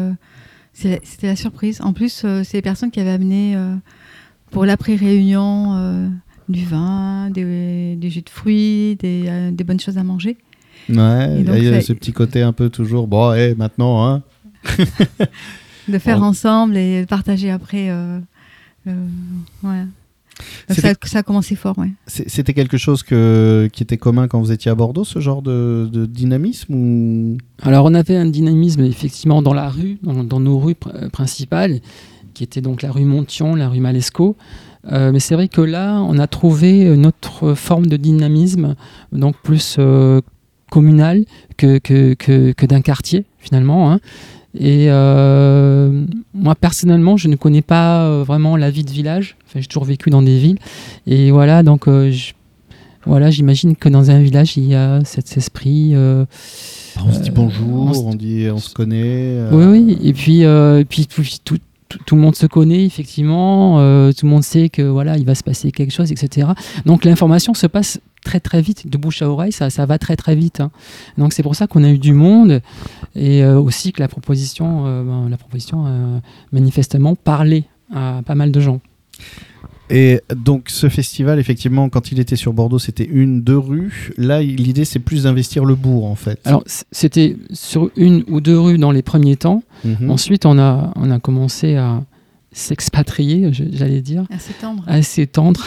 C'était 0.73 1.27
la 1.27 1.35
surprise. 1.35 1.81
En 1.81 1.93
plus, 1.93 2.21
euh, 2.23 2.43
c'est 2.43 2.57
les 2.57 2.61
personnes 2.61 2.91
qui 2.91 2.99
avaient 2.99 3.09
amené 3.09 3.55
euh, 3.55 3.75
pour 4.51 4.65
l'après-réunion 4.65 5.75
euh, 5.75 6.07
du 6.47 6.63
vin, 6.65 7.29
des, 7.29 7.97
jus 8.09 8.21
de 8.21 8.29
fruits, 8.29 8.95
des, 8.95 9.63
bonnes 9.65 9.79
choses 9.79 9.97
à 9.97 10.03
manger. 10.03 10.37
Ouais, 10.87 11.41
il 11.41 11.63
y 11.63 11.67
a 11.67 11.81
ce 11.81 11.93
petit 11.93 12.13
côté 12.13 12.41
un 12.41 12.53
peu 12.53 12.69
toujours, 12.69 13.07
bon, 13.07 13.33
et 13.33 13.55
maintenant, 13.55 14.07
hein 14.07 14.23
De 15.87 15.97
faire 15.97 16.23
ensemble 16.23 16.77
et 16.77 17.05
partager 17.07 17.49
après. 17.49 17.91
ouais. 18.85 19.85
Ça, 20.69 20.93
ça, 21.03 21.19
a 21.19 21.23
commencé 21.23 21.55
fort, 21.55 21.77
ouais. 21.77 21.91
C'était 22.07 22.53
quelque 22.53 22.77
chose 22.77 23.03
que, 23.03 23.69
qui 23.73 23.83
était 23.83 23.97
commun 23.97 24.27
quand 24.27 24.39
vous 24.39 24.51
étiez 24.51 24.71
à 24.71 24.75
Bordeaux, 24.75 25.03
ce 25.03 25.19
genre 25.19 25.41
de, 25.41 25.89
dynamisme 26.09 26.73
ou... 26.73 27.37
Alors 27.61 27.85
on 27.85 27.93
avait 27.93 28.15
un 28.15 28.25
dynamisme 28.25 28.81
effectivement 28.83 29.41
dans 29.41 29.53
la 29.53 29.69
rue, 29.69 29.97
dans, 30.01 30.39
nos 30.39 30.59
rues 30.59 30.75
principales, 31.11 31.79
qui 32.33 32.43
était 32.43 32.61
donc 32.61 32.81
la 32.81 32.91
rue 32.91 33.05
Montion, 33.05 33.55
la 33.55 33.69
rue 33.69 33.79
Malesco. 33.79 34.37
Euh, 34.91 35.11
mais 35.11 35.19
c'est 35.19 35.35
vrai 35.35 35.49
que 35.49 35.61
là, 35.61 35.99
on 36.01 36.17
a 36.19 36.27
trouvé 36.27 36.95
notre 36.95 37.53
forme 37.53 37.87
de 37.87 37.97
dynamisme, 37.97 38.75
donc 39.11 39.35
plus 39.43 39.75
euh, 39.77 40.21
communal 40.71 41.25
que, 41.57 41.79
que, 41.79 42.13
que, 42.13 42.53
que 42.53 42.65
d'un 42.65 42.81
quartier 42.81 43.25
finalement. 43.39 43.91
Hein. 43.91 43.99
Et 44.57 44.87
euh, 44.89 46.05
moi, 46.33 46.55
personnellement, 46.55 47.17
je 47.17 47.27
ne 47.27 47.35
connais 47.35 47.61
pas 47.61 48.03
euh, 48.05 48.23
vraiment 48.23 48.57
la 48.57 48.71
vie 48.71 48.83
de 48.83 48.89
village. 48.89 49.35
Enfin, 49.45 49.59
j'ai 49.59 49.67
toujours 49.67 49.85
vécu 49.85 50.09
dans 50.09 50.21
des 50.21 50.39
villes. 50.39 50.57
Et 51.05 51.29
voilà, 51.29 51.61
donc, 51.61 51.87
euh, 51.87 52.11
voilà, 53.05 53.29
j'imagine 53.29 53.75
que 53.75 53.89
dans 53.89 54.09
un 54.09 54.19
village, 54.19 54.57
il 54.57 54.65
y 54.65 54.75
a 54.75 55.01
cet 55.05 55.37
esprit. 55.37 55.93
on 55.95 57.11
se 57.11 57.19
dit 57.19 57.31
bonjour, 57.31 58.07
on, 58.07 58.15
dit 58.15 58.47
on 58.51 58.57
se 58.57 58.73
connaît. 58.73 59.39
Oui, 59.51 59.65
oui. 59.65 59.97
Et 60.03 60.13
puis, 60.13 60.43
puis 60.89 61.07
tout, 61.43 61.57
tout, 62.05 62.15
le 62.15 62.21
monde 62.21 62.35
se 62.35 62.47
connaît, 62.47 62.85
effectivement. 62.85 63.77
tout 64.11 64.25
le 64.25 64.29
monde 64.29 64.43
sait 64.43 64.69
que 64.69 64.81
voilà, 64.81 65.17
il 65.17 65.25
va 65.25 65.35
se 65.35 65.43
passer 65.43 65.71
quelque 65.71 65.93
chose, 65.93 66.11
etc. 66.11 66.47
Donc, 66.85 67.05
l'information 67.05 67.53
se 67.53 67.67
passe 67.67 67.99
très 68.23 68.39
très 68.39 68.61
vite, 68.61 68.89
de 68.89 68.97
bouche 68.97 69.21
à 69.21 69.29
oreille, 69.29 69.51
ça, 69.51 69.69
ça 69.69 69.85
va 69.85 69.97
très 69.97 70.15
très 70.15 70.35
vite. 70.35 70.59
Hein. 70.59 70.71
Donc 71.17 71.33
c'est 71.33 71.43
pour 71.43 71.55
ça 71.55 71.67
qu'on 71.67 71.83
a 71.83 71.89
eu 71.89 71.97
du 71.97 72.13
monde 72.13 72.61
et 73.15 73.43
euh, 73.43 73.59
aussi 73.59 73.91
que 73.91 74.01
la 74.01 74.07
proposition, 74.07 74.85
euh, 74.85 75.03
ben, 75.03 75.29
la 75.29 75.37
proposition 75.37 75.85
a 75.85 76.21
manifestement 76.51 77.15
parlé 77.15 77.65
à 77.93 78.21
pas 78.25 78.35
mal 78.35 78.51
de 78.51 78.59
gens. 78.59 78.79
Et 79.89 80.21
donc 80.35 80.69
ce 80.69 80.87
festival, 80.87 81.39
effectivement, 81.39 81.89
quand 81.89 82.11
il 82.11 82.19
était 82.19 82.35
sur 82.35 82.53
Bordeaux, 82.53 82.77
c'était 82.77 83.05
une, 83.05 83.41
deux 83.41 83.57
rues. 83.57 84.11
Là, 84.17 84.41
l'idée, 84.41 84.85
c'est 84.85 84.99
plus 84.99 85.23
d'investir 85.23 85.65
le 85.65 85.75
bourg, 85.75 86.05
en 86.05 86.15
fait. 86.15 86.39
Alors, 86.45 86.63
c'était 86.91 87.37
sur 87.51 87.89
une 87.95 88.23
ou 88.27 88.39
deux 88.39 88.59
rues 88.59 88.77
dans 88.77 88.91
les 88.91 89.01
premiers 89.01 89.35
temps. 89.35 89.63
Mhm. 89.83 90.11
Ensuite, 90.11 90.45
on 90.45 90.59
a, 90.59 90.93
on 90.95 91.09
a 91.09 91.19
commencé 91.19 91.75
à 91.75 92.03
s'expatrier, 92.51 93.49
j'allais 93.51 94.01
dire. 94.01 94.25
À 94.29 94.37
s'étendre. 94.37 94.83
À 94.85 95.01
s'étendre 95.01 95.65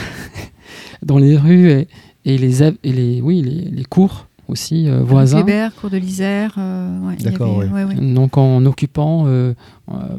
dans 1.02 1.18
les 1.18 1.36
rues. 1.36 1.70
Et, 1.70 1.88
et 2.24 2.38
les, 2.38 2.62
et 2.62 2.72
les, 2.84 3.20
oui, 3.20 3.42
les, 3.42 3.70
les 3.70 3.84
cours 3.84 4.26
aussi 4.48 4.88
euh, 4.88 5.02
voisins. 5.02 5.42
Kléber, 5.42 5.68
cours 5.80 5.90
de 5.90 5.96
l'Isère. 5.96 6.54
Euh, 6.58 6.98
ouais, 7.08 7.16
D'accord, 7.16 7.58
oui. 7.58 7.66
Ouais, 7.66 7.94
Donc 7.94 8.36
en 8.36 8.64
occupant 8.66 9.24
euh, 9.26 9.54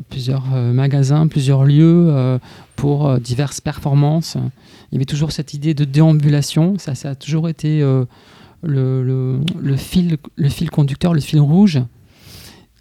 plusieurs 0.09 0.47
magasins, 0.47 1.27
plusieurs 1.27 1.63
lieux 1.63 2.39
pour 2.75 3.19
diverses 3.19 3.61
performances. 3.61 4.35
Il 4.91 4.95
y 4.95 4.97
avait 4.97 5.05
toujours 5.05 5.31
cette 5.31 5.53
idée 5.53 5.73
de 5.73 5.85
déambulation. 5.85 6.77
Ça, 6.77 6.95
ça 6.95 7.11
a 7.11 7.15
toujours 7.15 7.49
été 7.49 7.79
le, 7.81 8.07
le, 8.63 9.39
le, 9.59 9.77
fil, 9.77 10.17
le 10.35 10.49
fil 10.49 10.69
conducteur, 10.69 11.13
le 11.13 11.21
fil 11.21 11.39
rouge 11.39 11.81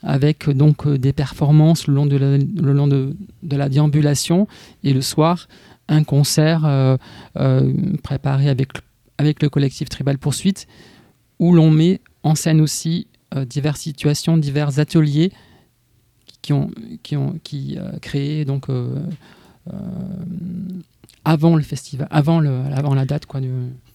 avec 0.05 0.50
donc 0.50 0.88
des 0.88 1.12
performances 1.12 1.87
le 1.87 1.95
long 1.95 2.07
de 2.07 2.17
la, 2.17 2.37
le 2.37 2.73
long 2.73 2.88
de, 2.88 3.14
de 3.45 3.57
la 3.57 3.69
déambulation 3.69 4.49
et 4.83 4.93
le 4.93 5.00
soir 5.00 5.47
un 5.88 6.02
concert 6.02 6.99
préparé 8.02 8.49
avec 8.49 8.69
avec 9.23 9.41
le 9.41 9.49
collectif 9.49 9.88
Tribal 9.88 10.19
Poursuite, 10.19 10.67
où 11.38 11.55
l'on 11.55 11.71
met 11.71 12.00
en 12.25 12.35
scène 12.35 12.61
aussi 12.61 13.07
euh, 13.37 13.45
diverses 13.45 13.81
situations, 13.81 14.37
divers 14.37 14.81
ateliers 14.81 15.33
qui 16.43 16.52
ont, 16.52 16.71
qui 17.05 17.17
ont 17.17 17.38
qui, 17.45 17.79
euh, 17.79 17.99
créé 18.00 18.45
donc 18.45 18.69
euh, 18.69 18.99
avant 21.25 21.55
le 21.55 21.62
festival, 21.62 22.09
avant, 22.11 22.41
le, 22.41 22.50
avant 22.75 22.95
la 22.95 23.05
date. 23.05 23.26
Quoi, 23.26 23.41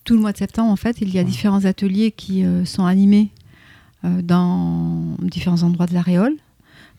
Tout 0.06 0.16
le 0.16 0.22
mois 0.22 0.32
de 0.32 0.38
septembre, 0.38 0.72
en 0.72 0.78
fait, 0.78 1.02
il 1.02 1.14
y 1.14 1.20
a 1.20 1.26
différents 1.26 1.66
ateliers 1.66 2.12
qui 2.12 2.46
sont 2.64 2.86
animés 2.86 3.32
dans 4.04 5.18
différents 5.20 5.64
endroits 5.64 5.88
de 5.88 5.94
la 5.94 6.02
Réole 6.02 6.38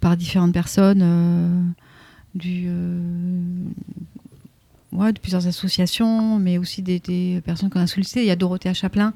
par 0.01 0.19
différentes 0.19 0.53
personnes 0.53 1.73
du, 2.35 2.69
ouais, 4.93 5.13
de 5.13 5.19
plusieurs 5.19 5.47
associations, 5.47 6.39
mais 6.39 6.59
aussi 6.59 6.83
des, 6.83 7.41
personnes 7.45 7.71
qu'on 7.71 7.81
a 7.81 7.87
sollicitées. 7.87 8.21
Il 8.21 8.27
y 8.27 8.31
a 8.31 8.37
Dorothée 8.37 8.73
Chaplin 8.75 9.13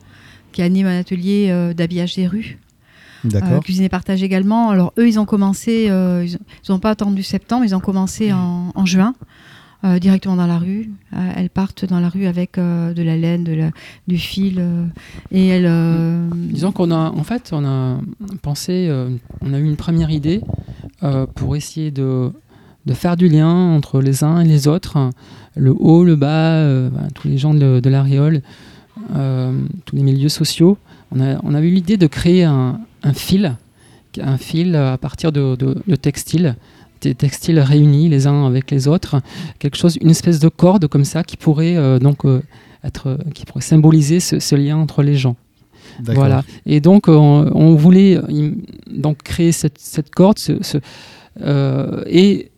qui 0.52 0.62
anime 0.62 0.86
un 0.86 0.98
atelier 0.98 1.48
euh, 1.50 1.72
d'habillage 1.72 2.14
des 2.14 2.26
rues. 2.26 2.58
D'accord. 3.24 3.52
Euh, 3.52 3.60
cuisine 3.60 3.84
et 3.84 3.88
partage 3.88 4.22
également. 4.22 4.70
Alors 4.70 4.92
eux, 4.98 5.08
ils 5.08 5.18
ont 5.18 5.24
commencé, 5.24 5.86
euh, 5.88 6.26
ils 6.26 6.38
n'ont 6.70 6.78
pas 6.78 6.90
attendu 6.90 7.22
septembre, 7.22 7.64
ils 7.64 7.74
ont 7.74 7.80
commencé 7.80 8.32
en, 8.32 8.84
juin. 8.84 9.14
directement 10.00 10.36
dans 10.36 10.46
la 10.46 10.58
rue. 10.58 10.90
elles 11.12 11.50
partent 11.50 11.84
dans 11.84 12.00
la 12.00 12.08
rue 12.08 12.26
avec 12.26 12.56
de 12.56 13.02
la 13.02 13.16
laine, 13.16 13.44
de 13.44 13.52
la, 13.52 13.70
du 14.08 14.18
fil. 14.18 14.62
et 15.30 15.46
elles. 15.48 15.70
Disons 16.34 16.72
qu'on 16.72 16.90
a, 16.90 17.10
en 17.10 17.24
fait, 17.24 17.50
on 17.52 17.64
a 17.64 18.00
pensé, 18.42 18.90
on 19.40 19.54
a 19.54 19.58
eu 19.58 19.64
une 19.64 19.76
première 19.76 20.10
idée 20.10 20.40
pour 21.34 21.54
essayer 21.54 21.92
de 21.92 22.32
de 22.86 22.94
faire 22.94 23.16
du 23.16 23.28
lien 23.28 23.48
entre 23.48 24.00
les 24.00 24.24
uns 24.24 24.40
et 24.40 24.44
les 24.46 24.66
autres, 24.68 25.10
le 25.56 25.72
haut, 25.78 26.04
le 26.04 26.16
bas, 26.16 26.52
euh, 26.54 26.90
tous 27.14 27.28
les 27.28 27.38
gens 27.38 27.54
de, 27.54 27.80
de 27.80 27.90
l'aréole, 27.90 28.42
euh, 29.16 29.52
tous 29.84 29.96
les 29.96 30.02
milieux 30.02 30.28
sociaux. 30.28 30.78
On 31.14 31.20
a, 31.20 31.38
on 31.42 31.54
a 31.54 31.60
eu 31.60 31.70
l'idée 31.70 31.96
de 31.96 32.06
créer 32.06 32.44
un, 32.44 32.80
un 33.02 33.12
fil, 33.12 33.54
un 34.20 34.36
fil 34.38 34.74
à 34.76 34.96
partir 34.98 35.30
de, 35.32 35.56
de, 35.56 35.76
de 35.86 35.96
textiles, 35.96 36.56
des 37.02 37.14
textiles 37.14 37.58
réunis 37.60 38.08
les 38.08 38.26
uns 38.26 38.46
avec 38.46 38.70
les 38.70 38.88
autres, 38.88 39.20
quelque 39.58 39.76
chose, 39.76 39.98
une 40.00 40.10
espèce 40.10 40.38
de 40.38 40.48
corde 40.48 40.86
comme 40.86 41.04
ça 41.04 41.22
qui 41.24 41.36
pourrait 41.36 41.76
euh, 41.76 41.98
donc 41.98 42.24
être, 42.84 43.18
qui 43.34 43.44
pourrait 43.44 43.60
symboliser 43.62 44.20
ce, 44.20 44.38
ce 44.38 44.54
lien 44.54 44.76
entre 44.76 45.02
les 45.02 45.14
gens. 45.16 45.36
Voilà. 46.14 46.42
Et 46.64 46.80
donc, 46.80 47.08
on, 47.08 47.50
on 47.54 47.74
voulait 47.74 48.18
donc 48.88 49.18
créer 49.22 49.52
cette, 49.52 49.78
cette 49.78 50.10
corde 50.14 50.38
ce- 50.38 50.62
ce- 50.62 50.78
euh, 51.42 52.02
et 52.06 52.50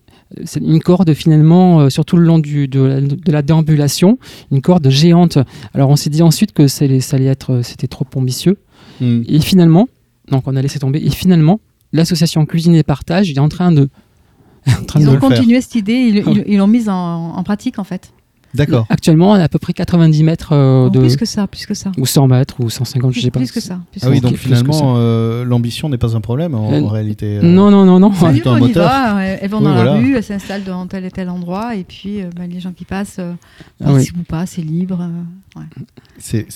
une 0.61 0.81
corde 0.81 1.13
finalement 1.15 1.81
euh, 1.81 1.91
sur 1.91 2.05
tout 2.05 2.17
le 2.17 2.25
long 2.25 2.39
du, 2.39 2.69
de, 2.69 2.81
la, 2.81 3.01
de 3.01 3.33
la 3.33 3.43
déambulation, 3.43 4.19
une 4.51 4.61
corde 4.61 4.89
géante. 4.89 5.39
Alors, 5.75 5.91
on 5.91 5.97
s'est 5.97 6.11
dit 6.11 6.23
ensuite 6.23 6.53
que 6.53 6.67
ça 6.67 6.85
allait, 6.85 7.01
ça 7.01 7.17
allait 7.17 7.27
être, 7.27 7.55
euh, 7.55 7.63
c'était 7.63 7.87
trop 7.87 8.07
ambitieux. 8.15 8.59
Hmm. 9.01 9.23
Et 9.29 9.41
finalement, 9.41 9.89
donc 10.31 10.45
on 10.47 10.57
a 10.57 10.63
laissé 10.63 10.79
tomber. 10.79 11.01
Et 11.05 11.11
finalement, 11.11 11.61
l'association 11.93 12.47
Cuisine 12.47 12.75
et 12.75 12.83
Partage 12.83 13.31
est 13.31 13.39
en 13.39 13.49
train 13.49 13.73
de, 13.73 13.89
en 14.69 14.85
train 14.85 15.01
Ils 15.01 15.07
de 15.07 15.11
ont 15.11 15.21
faire. 15.21 15.29
continué 15.31 15.61
cette 15.61 15.75
idée, 15.75 16.25
ils 16.47 16.57
l'ont 16.59 16.67
mise 16.67 16.89
en, 16.89 17.35
en 17.37 17.43
pratique 17.45 17.79
en 17.79 17.85
fait. 17.85 18.13
D'accord. 18.55 18.87
Actuellement, 18.89 19.31
on 19.31 19.35
a 19.35 19.43
à 19.43 19.49
peu 19.49 19.59
près 19.59 19.73
90 19.73 20.23
mètres 20.23 20.53
euh, 20.53 20.85
Non, 20.85 20.89
de, 20.91 21.01
Plus 21.01 21.17
que 21.17 21.25
ça, 21.25 21.47
plus 21.47 21.67
que 21.67 21.75
ça. 21.75 21.91
ou 21.99 22.07
100 22.07 22.29
mètres 22.29 22.55
ou 22.61 22.71
150, 22.71 23.13
je 23.13 23.21
sais 23.21 23.31
pas. 23.31 23.41
Plus 23.41 23.51
que 23.53 23.61
ça. 23.61 23.81
plus 23.91 24.01
Ah 24.05 24.11
oui, 24.11 24.21
donc 24.21 24.35
plus 24.35 24.43
finalement, 24.45 24.95
euh, 24.99 25.45
l'ambition 25.45 25.89
n'est 25.89 25.99
pas 25.99 26.17
un 26.17 26.21
problème 26.21 26.55
en, 26.55 26.73
Euh, 26.73 26.81
en 26.81 26.87
réalité. 26.89 27.41
Non, 27.43 27.71
non, 27.71 27.85
non, 27.85 27.99
non. 27.99 28.13
Y 28.13 28.25
un 28.47 28.53
on 28.53 28.57
y 28.57 28.61
moteur. 28.61 28.89
va, 28.89 29.19
euh, 29.19 29.37
elles 29.41 29.51
vont 29.51 29.59
Oui, 29.59 29.65
dans 29.65 29.75
voilà. 29.75 29.95
la 29.95 29.97
rue, 29.97 30.17
elles 30.17 30.23
s'installent 30.23 30.65
dans 30.65 30.87
tel 30.87 31.05
et 31.05 31.11
tel 31.11 31.29
endroit, 31.29 31.75
et 31.75 31.85
puis 31.85 32.23
euh, 32.23 32.31
bah, 32.37 32.47
les 32.47 32.61
gens 32.61 32.73
qui 32.73 32.85
passent, 32.85 33.17
euh, 33.19 33.33
Ah 33.85 33.93
oui. 33.93 34.09
ou 34.19 34.23
pas, 34.23 34.47
c'est 34.47 34.63
libre. 34.63 35.01
euh, 35.03 35.59
ouais. 35.61 35.67
C'est- 36.19 36.47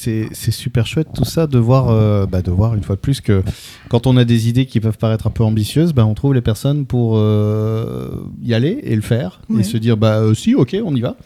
super 0.53 0.87
chouette 0.87 1.09
tout 1.15 1.25
ça 1.25 1.47
de 1.47 1.59
voir, 1.59 1.89
euh, 1.91 2.27
bah, 2.27 2.43
de 2.43 2.51
voir 2.51 2.75
une 2.75 2.83
fois 2.83 2.95
de 2.97 3.01
plus 3.01 3.21
que 3.21 3.43
quand 3.89 4.07
on 4.07 4.17
a 4.17 4.25
des 4.25 4.49
idées 4.49 4.67
qui 4.67 4.81
peuvent 4.81 4.99
paraître 4.99 5.27
un 5.27 5.31
peu 5.31 5.43
ambitieuses, 5.45 5.93
bah, 5.93 6.07
on 6.07 6.15
trouve 6.15 6.35
les 6.35 6.41
personnes 6.41 6.87
pour 6.87 7.15
euh, 7.17 8.09
y 8.43 8.55
aller 8.55 8.79
et 8.85 8.95
le 8.95 9.03
faire 9.03 9.41
Ouais. 9.51 9.61
et 9.61 9.65
se 9.65 9.77
dire 9.77 9.97
bah 9.97 10.19
euh, 10.19 10.35
si 10.35 10.55
ok 10.55 10.77
on 10.85 10.95
y 10.95 11.01
va. 11.01 11.17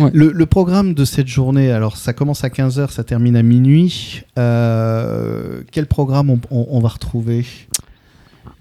Ouais. 0.00 0.10
Le, 0.12 0.32
le 0.32 0.46
programme 0.46 0.94
de 0.94 1.04
cette 1.04 1.26
journée, 1.28 1.70
alors 1.70 1.96
ça 1.96 2.12
commence 2.12 2.42
à 2.44 2.48
15h, 2.48 2.90
ça 2.90 3.04
termine 3.04 3.36
à 3.36 3.42
minuit. 3.42 4.22
Euh, 4.38 5.62
quel 5.72 5.86
programme 5.86 6.30
on, 6.30 6.40
on- 6.50 6.66
on 6.70 6.80
va 6.80 6.88
retrouver? 6.88 7.44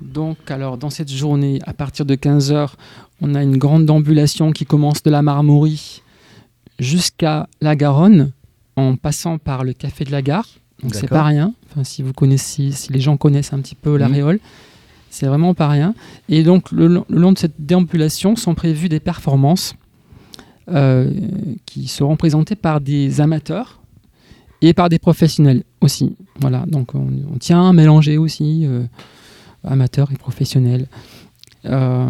Donc, 0.02 0.38
alors, 0.50 0.78
dans 0.78 0.90
cette 0.90 1.12
journée, 1.12 1.60
à 1.66 1.74
partir 1.74 2.06
de 2.06 2.16
15h, 2.16 2.70
on 3.22 3.36
a 3.36 3.44
une 3.44 3.58
grande 3.58 3.90
ambulation 3.90 4.52
qui 4.52 4.66
commence 4.66 5.04
de 5.04 5.10
la 5.10 5.22
Marmorie 5.22 6.02
jusqu'à 6.80 7.48
la 7.62 7.76
Garonne, 7.76 8.32
en 8.76 8.96
passant 8.96 9.38
par 9.38 9.64
le 9.64 9.74
café 9.74 10.06
de 10.06 10.12
la 10.12 10.22
gare. 10.22 10.48
Donc, 10.82 10.96
c'est 10.96 11.08
pas 11.10 11.24
rien. 11.26 11.54
Enfin, 11.70 11.84
si 11.84 12.02
vous 12.02 12.14
connaissez, 12.14 12.72
si 12.72 12.94
les 12.94 13.02
gens 13.02 13.18
connaissent 13.18 13.52
un 13.52 13.60
petit 13.60 13.76
peu 13.76 13.98
l'aréole, 13.98 14.40
c'est 15.10 15.26
vraiment 15.26 15.54
pas 15.54 15.68
rien. 15.68 15.94
Et 16.30 16.44
donc, 16.44 16.72
le, 16.72 16.88
long- 16.88 17.06
le 17.10 17.20
long 17.20 17.34
de 17.34 17.38
cette 17.38 17.56
déambulation 17.60 18.36
sont 18.38 18.56
prévues 18.56 18.88
des 18.88 19.02
performances 19.02 19.74
qui 21.66 21.88
seront 21.88 22.16
présentées 22.16 22.56
par 22.56 22.82
des 22.82 23.22
amateurs 23.22 23.80
et 24.62 24.74
par 24.74 24.90
des 24.90 25.00
professionnels 25.00 25.64
aussi. 25.82 26.16
Voilà, 26.40 26.66
donc 26.68 26.94
on, 26.96 27.08
on 27.34 27.38
tient 27.38 27.70
à 27.70 27.74
mélanger 27.74 28.18
aussi 28.18 28.66
euh, 28.66 28.84
amateurs 29.64 30.12
et 30.12 30.16
professionnels. 30.18 30.88
Euh, 31.66 32.06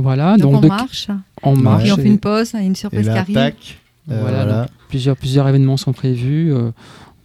voilà, 0.00 0.36
Donc, 0.36 0.52
donc, 0.52 0.54
on 0.56 0.60
de- 0.62 0.68
marche, 0.68 1.08
on 1.42 1.56
marche. 1.56 1.82
puis 1.84 1.92
on 1.92 1.96
fait 1.96 2.02
et 2.02 2.06
une 2.06 2.18
pause, 2.18 2.50
il 2.54 2.60
y 2.60 2.62
a 2.62 2.66
une 2.66 2.72
Et 2.72 2.74
surprise 2.76 3.06
là, 3.06 3.12
qui 3.12 3.18
arrive. 3.18 3.34
tac, 3.34 3.78
euh, 4.10 4.20
Voilà, 4.20 4.44
voilà. 4.44 4.66
plusieurs, 4.88 5.16
plusieurs 5.16 5.46
événements 5.48 5.76
sont 5.76 5.92
prévus, 5.92 6.52
euh, 6.52 6.70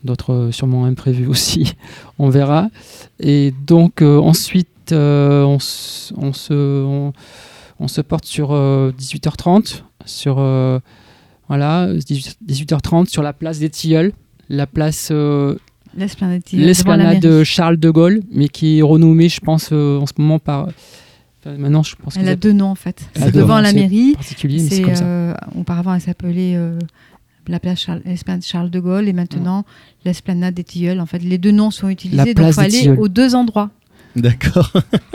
d'autres 0.04 0.34
euh, 0.34 0.52
sûrement 0.52 0.86
imprévus 0.86 1.26
aussi, 1.36 1.74
on 2.20 2.30
verra. 2.30 2.70
Et 3.20 3.54
donc 3.66 4.02
euh, 4.02 4.20
ensuite, 4.20 4.92
euh, 4.92 5.44
on, 5.44 5.58
se, 5.60 6.14
on, 6.84 7.14
on 7.80 7.88
se 7.88 8.02
porte 8.02 8.26
sur 8.26 8.50
euh, 8.52 8.92
18h30, 9.00 9.82
sur, 10.06 10.38
euh, 10.40 10.80
voilà, 11.48 11.88
18 11.94 12.38
18h30 12.48 13.08
sur 13.08 13.22
la 13.24 13.34
place 13.34 13.60
des 13.60 13.70
Tilleuls, 13.70 14.12
la 14.50 14.68
place, 14.68 15.10
euh, 15.12 15.56
L'esplanade 15.98 17.22
de 17.22 17.44
Charles 17.44 17.78
de 17.78 17.90
Gaulle, 17.90 18.22
mais 18.32 18.50
qui 18.50 18.80
est 18.80 18.82
renommée, 18.82 19.30
je 19.30 19.40
pense, 19.40 19.70
euh, 19.72 19.98
en 20.00 20.06
ce 20.06 20.14
moment 20.18 20.40
par... 20.40 20.68
maintenant, 21.46 21.84
je 21.84 21.96
pense 21.96 22.18
Elle 22.18 22.28
a 22.28 22.36
deux 22.36 22.52
noms 22.52 22.68
en 22.72 22.76
fait. 22.76 23.08
C'est 23.16 23.32
devant 23.34 23.60
la 23.62 23.70
c'est 23.70 23.76
mairie. 23.76 24.14
particulier, 24.14 24.68
mais 24.70 24.82
comme 24.82 24.96
ça. 24.96 25.06
euh, 25.06 25.34
auparavant 25.58 25.94
elle 25.94 26.02
s'appelait 26.02 26.56
euh, 26.58 26.78
la 27.48 27.60
place 27.60 27.80
Charles, 27.80 28.02
l'esplanade 28.06 28.44
Charles 28.44 28.70
de 28.70 28.80
Gaulle 28.80 29.08
et 29.08 29.14
maintenant 29.14 29.64
l'esplanade 30.04 30.54
des 30.54 30.64
Tilleuls. 30.66 31.00
En 31.00 31.06
fait, 31.06 31.20
les 31.20 31.38
deux 31.38 31.52
noms 31.52 31.72
sont 31.72 31.88
utilisés, 31.90 32.34
donc 32.34 32.48
il 32.48 32.54
faut 32.54 32.60
aller 32.60 32.90
aux 32.90 33.08
deux 33.08 33.34
endroits. 33.36 33.70
D'accord. 34.18 34.72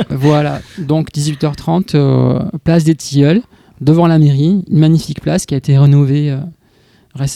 Voilà, 0.09 0.61
donc 0.79 1.11
18h30, 1.13 1.95
euh, 1.95 2.41
place 2.65 2.85
des 2.85 2.95
Tilleuls, 2.95 3.43
devant 3.81 4.07
la 4.07 4.19
mairie, 4.19 4.65
une 4.71 4.79
magnifique 4.79 5.21
place 5.21 5.47
qui 5.47 5.55
a 5.55 5.57
été 5.59 5.77
rénovée 5.79 6.31
euh, 6.31 6.39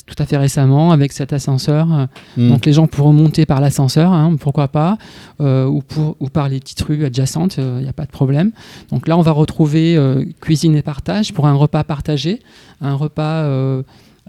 tout 0.06 0.14
à 0.22 0.26
fait 0.26 0.36
récemment 0.36 0.92
avec 0.92 1.12
cet 1.12 1.32
ascenseur. 1.32 1.92
euh, 1.92 2.06
Hmm. 2.36 2.48
Donc 2.50 2.64
les 2.66 2.72
gens 2.72 2.86
pourront 2.86 3.12
monter 3.12 3.44
par 3.46 3.60
l'ascenseur, 3.60 4.12
hein, 4.12 4.36
pourquoi 4.38 4.68
pas, 4.68 4.98
euh, 5.40 5.66
ou, 5.66 5.82
pour, 5.82 6.16
ou 6.20 6.28
par 6.28 6.48
les 6.48 6.60
petites 6.60 6.80
rues 6.82 7.04
adjacentes, 7.04 7.56
il 7.58 7.82
n'y 7.82 7.88
a 7.88 7.92
pas 7.92 8.04
de 8.06 8.10
problème. 8.10 8.52
Donc 8.90 9.08
là, 9.08 9.16
on 9.18 9.22
va 9.22 9.32
retrouver 9.32 9.96
euh, 9.96 10.24
cuisine 10.40 10.76
et 10.76 10.82
partage 10.82 11.32
pour 11.32 11.46
un 11.46 11.54
repas 11.54 11.82
partagé, 11.84 12.40
un 12.80 12.94
repas... 12.94 13.42
euh, 13.42 13.82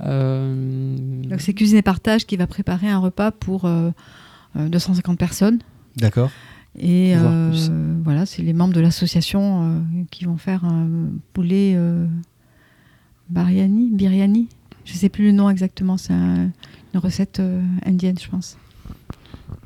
euh, 0.04 0.96
Donc 1.30 1.42
c'est 1.42 1.54
Cuisine 1.54 1.78
et 1.78 1.82
Partage 1.82 2.26
qui 2.26 2.36
va 2.36 2.48
préparer 2.48 2.90
un 2.90 3.00
repas 3.00 3.32
pour 3.32 3.66
euh, 3.66 3.92
euh, 4.58 4.68
250 4.68 5.18
personnes. 5.18 5.60
D'accord. 5.98 6.30
Et 6.78 7.14
euh, 7.16 7.52
voilà, 8.04 8.26
c'est 8.26 8.42
les 8.42 8.54
membres 8.54 8.74
de 8.74 8.82
l'association 8.82 9.64
euh, 9.64 9.80
qui 10.12 10.26
vont 10.26 10.38
faire 10.38 10.66
un 10.66 10.88
poulet 11.34 11.74
euh, 11.76 12.06
bariani, 13.30 13.90
biryani. 13.92 14.48
Je 14.84 14.94
sais 14.94 15.10
plus 15.10 15.26
le 15.26 15.32
nom 15.32 15.50
exactement, 15.50 15.98
c'est 15.98 16.14
un- 16.14 16.52
une 16.94 17.00
recette 17.00 17.40
euh, 17.40 17.62
indienne, 17.86 18.18
je 18.22 18.30
pense. 18.30 18.58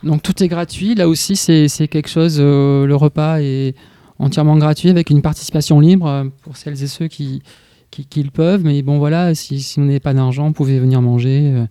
Donc 0.04 0.24
tout 0.24 0.42
est 0.44 0.48
gratuit. 0.48 0.96
Là 0.96 1.08
aussi, 1.10 1.36
c'est 1.36 1.68
quelque 1.88 2.10
chose. 2.10 2.38
euh, 2.40 2.86
le 2.86 2.96
repas 2.96 3.40
est 3.42 3.76
entièrement 4.18 4.58
gratuit 4.58 4.90
avec 4.90 5.10
une 5.10 5.22
participation 5.22 5.80
libre 5.80 6.08
euh, 6.08 6.26
pour 6.44 6.58
celles 6.58 6.82
et 6.84 6.88
ceux 6.88 7.08
qui, 7.08 7.42
qui, 7.92 8.06
qui 8.06 8.24
le 8.24 8.32
peuvent. 8.32 8.64
Mais 8.64 8.82
bon, 8.82 8.98
voilà, 8.98 9.34
si, 9.36 9.60
si 9.62 9.80
vous 9.80 9.86
n'avez 9.86 10.00
pas 10.00 10.14
d'argent, 10.14 10.48
vous 10.48 10.54
pouvez 10.54 10.80
venir 10.80 11.02
manger. 11.02 11.52
euh. 11.54 11.66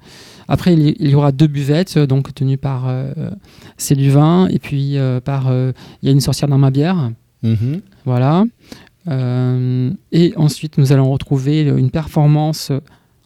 Après, 0.48 0.72
il 0.72 0.80
y, 0.80 0.96
il 1.00 1.10
y 1.10 1.14
aura 1.14 1.30
deux 1.32 1.46
buvettes, 1.46 1.96
euh, 1.96 2.06
donc 2.06 2.32
tenues 2.34 2.56
par. 2.58 2.84
euh, 2.88 3.12
c'est 3.76 3.94
du 3.96 4.10
vin 4.10 4.46
et 4.48 4.58
puis 4.58 4.96
par. 5.24 5.52
Il 5.52 6.06
y 6.06 6.08
a 6.08 6.12
une 6.12 6.20
sorcière 6.20 6.48
dans 6.48 6.58
ma 6.58 6.70
bière. 6.70 7.10
Mhm. 7.42 7.80
Voilà. 8.04 8.44
Euh, 9.08 9.90
et 10.12 10.32
ensuite, 10.36 10.78
nous 10.78 10.92
allons 10.92 11.10
retrouver 11.10 11.62
une 11.62 11.90
performance. 11.90 12.72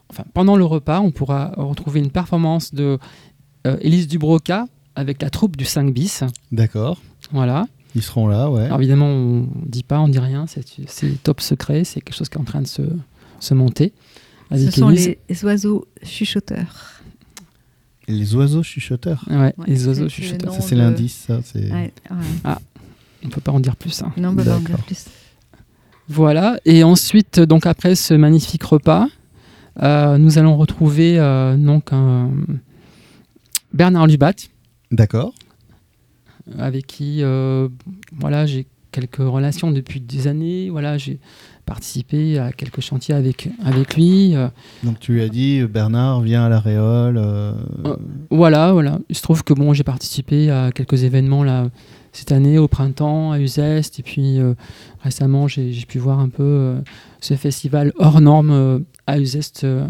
Enfin, 0.09 0.23
pendant 0.33 0.55
le 0.55 0.63
repas, 0.65 0.99
on 1.01 1.11
pourra 1.11 1.53
retrouver 1.57 1.99
une 1.99 2.11
performance 2.11 2.73
de 2.73 2.99
euh, 3.65 3.77
Élise 3.81 4.07
Dubroca 4.07 4.65
avec 4.95 5.21
la 5.21 5.29
troupe 5.29 5.57
du 5.57 5.65
5 5.65 5.91
bis. 5.91 6.23
D'accord. 6.51 7.01
Voilà. 7.31 7.65
Ils 7.95 8.01
seront 8.01 8.27
là, 8.27 8.49
ouais. 8.49 8.65
Alors 8.65 8.79
évidemment, 8.79 9.07
on 9.07 9.47
dit 9.65 9.83
pas, 9.83 9.99
on 9.99 10.07
dit 10.07 10.19
rien. 10.19 10.45
C'est 10.47 11.23
top 11.23 11.41
secret. 11.41 11.83
C'est 11.83 12.01
quelque 12.01 12.15
chose 12.15 12.29
qui 12.29 12.37
est 12.37 12.41
en 12.41 12.45
train 12.45 12.61
de 12.61 12.67
se, 12.67 12.81
se 13.39 13.53
monter. 13.53 13.93
Ce 14.51 14.71
sont 14.71 14.89
les 14.89 15.17
oiseaux 15.43 15.87
chuchoteurs. 16.03 17.01
Les 18.07 18.35
oiseaux 18.35 18.63
chuchoteurs. 18.63 19.23
Ouais, 19.29 19.37
Ouais, 19.37 19.53
les 19.67 19.87
oiseaux 19.87 20.09
chuchoteurs. 20.09 20.53
le 20.53 20.59
Ça, 20.61 20.67
c'est 20.67 20.75
de- 20.75 20.81
l'indice, 20.81 21.25
ça. 21.27 21.39
Ouais, 21.55 21.71
ouais. 22.11 22.51
On 23.25 23.29
peut 23.29 23.41
pas 23.41 23.51
en 23.53 23.59
dire 23.61 23.75
plus. 23.77 24.01
hein. 24.01 24.11
Non, 24.17 24.29
on 24.29 24.35
peut 24.35 24.43
pas 24.43 24.57
en 24.57 24.59
dire 24.59 24.77
plus. 24.79 25.05
Voilà. 26.09 26.59
Et 26.65 26.83
ensuite, 26.83 27.39
donc 27.39 27.65
après 27.65 27.95
ce 27.95 28.13
magnifique 28.13 28.63
repas, 28.63 29.07
euh, 29.81 30.17
nous 30.17 30.37
allons 30.37 30.57
retrouver 30.57 31.17
euh, 31.19 31.55
donc 31.55 31.91
Bernard 33.73 34.07
Lubat, 34.07 34.33
D'accord. 34.91 35.33
Avec 36.57 36.87
qui 36.87 37.19
euh, 37.23 37.67
voilà, 38.17 38.45
j'ai 38.45 38.65
quelques 38.91 39.17
relations 39.17 39.71
depuis 39.71 39.99
des 39.99 40.27
années. 40.27 40.69
Voilà, 40.69 40.97
j'ai 40.97 41.19
participé 41.65 42.37
à 42.37 42.51
quelques 42.51 42.81
chantiers 42.81 43.15
avec, 43.15 43.49
avec 43.63 43.95
lui. 43.95 44.35
euh, 44.35 44.49
Donc 44.83 44.99
tu 44.99 45.13
lui 45.13 45.21
as 45.21 45.29
dit, 45.29 45.63
Bernard, 45.63 46.21
viens 46.21 46.43
à 46.45 46.49
la 46.49 46.59
Réole. 46.59 47.17
euh, 47.17 47.53
Euh, 47.85 47.95
Voilà, 48.29 48.71
voilà. 48.73 48.99
Il 49.09 49.15
se 49.15 49.21
trouve 49.21 49.43
que 49.43 49.53
bon, 49.53 49.73
j'ai 49.73 49.83
participé 49.83 50.51
à 50.51 50.71
quelques 50.71 51.03
événements 51.03 51.43
là 51.43 51.69
cette 52.11 52.31
année 52.31 52.59
au 52.59 52.67
printemps 52.67 53.31
à 53.31 53.39
Uzeste 53.39 53.97
et 53.99 54.03
puis 54.03 54.37
euh, 54.39 54.53
récemment 55.01 55.47
j'ai 55.47 55.71
pu 55.87 55.97
voir 55.97 56.19
un 56.19 56.29
peu 56.29 56.43
euh, 56.43 56.79
ce 57.21 57.33
festival 57.33 57.91
hors 57.97 58.21
norme 58.21 58.51
euh, 58.51 58.79
à 59.07 59.17
Uzeste 59.17 59.63
euh, 59.63 59.87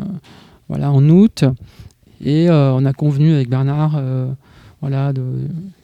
voilà 0.70 0.90
en 0.90 1.04
août 1.10 1.44
et 2.24 2.50
euh, 2.50 2.72
on 2.72 2.86
a 2.86 2.94
convenu 2.94 3.34
avec 3.34 3.50
Bernard 3.50 3.96
euh, 3.98 4.28
voilà 4.84 5.12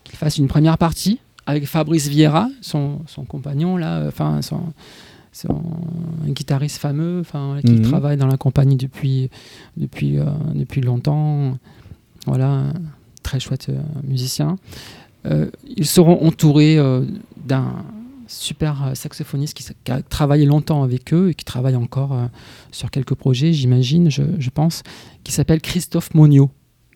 qu'il 0.04 0.18
fasse 0.18 0.38
une 0.38 0.48
première 0.48 0.78
partie 0.78 1.20
avec 1.46 1.66
Fabrice 1.66 2.08
Vieira 2.08 2.50
son, 2.62 3.00
son 3.08 3.24
compagnon 3.24 3.76
là 3.78 4.00
euh, 4.00 4.08
enfin 4.10 4.42
son 4.42 4.62
un, 5.48 6.32
guitariste 6.32 6.78
fameux, 6.78 7.20
enfin, 7.22 7.60
qui 7.64 7.72
Mhm. 7.74 7.82
travaille 7.84 8.18
dans 8.18 8.28
la 8.28 8.38
compagnie 8.38 8.76
depuis, 8.76 9.30
depuis, 9.78 10.18
euh, 10.18 10.26
depuis 10.56 10.82
longtemps. 10.82 11.58
Voilà, 12.26 12.74
très 13.24 13.40
chouette 13.40 13.68
euh, 13.70 13.80
musicien. 14.04 14.58
Euh, 15.26 15.50
ils 15.66 15.86
seront 15.86 16.26
entourés 16.26 16.78
d'un 17.46 17.74
super 18.28 18.92
saxophoniste 18.94 19.54
qui, 19.54 19.92
a 19.92 20.02
travaillé 20.02 20.46
longtemps 20.46 20.84
avec 20.84 21.14
eux 21.14 21.30
et 21.30 21.34
qui 21.34 21.46
travaille 21.46 21.76
encore 21.76 22.16
sur 22.72 22.92
quelques 22.92 23.16
projets, 23.16 23.54
j'imagine, 23.54 24.10
je, 24.12 24.24
je 24.38 24.50
pense, 24.50 24.84
qui 25.24 25.32
s'appelle 25.32 25.62
Christophe 25.62 26.14
Monio. 26.14 26.52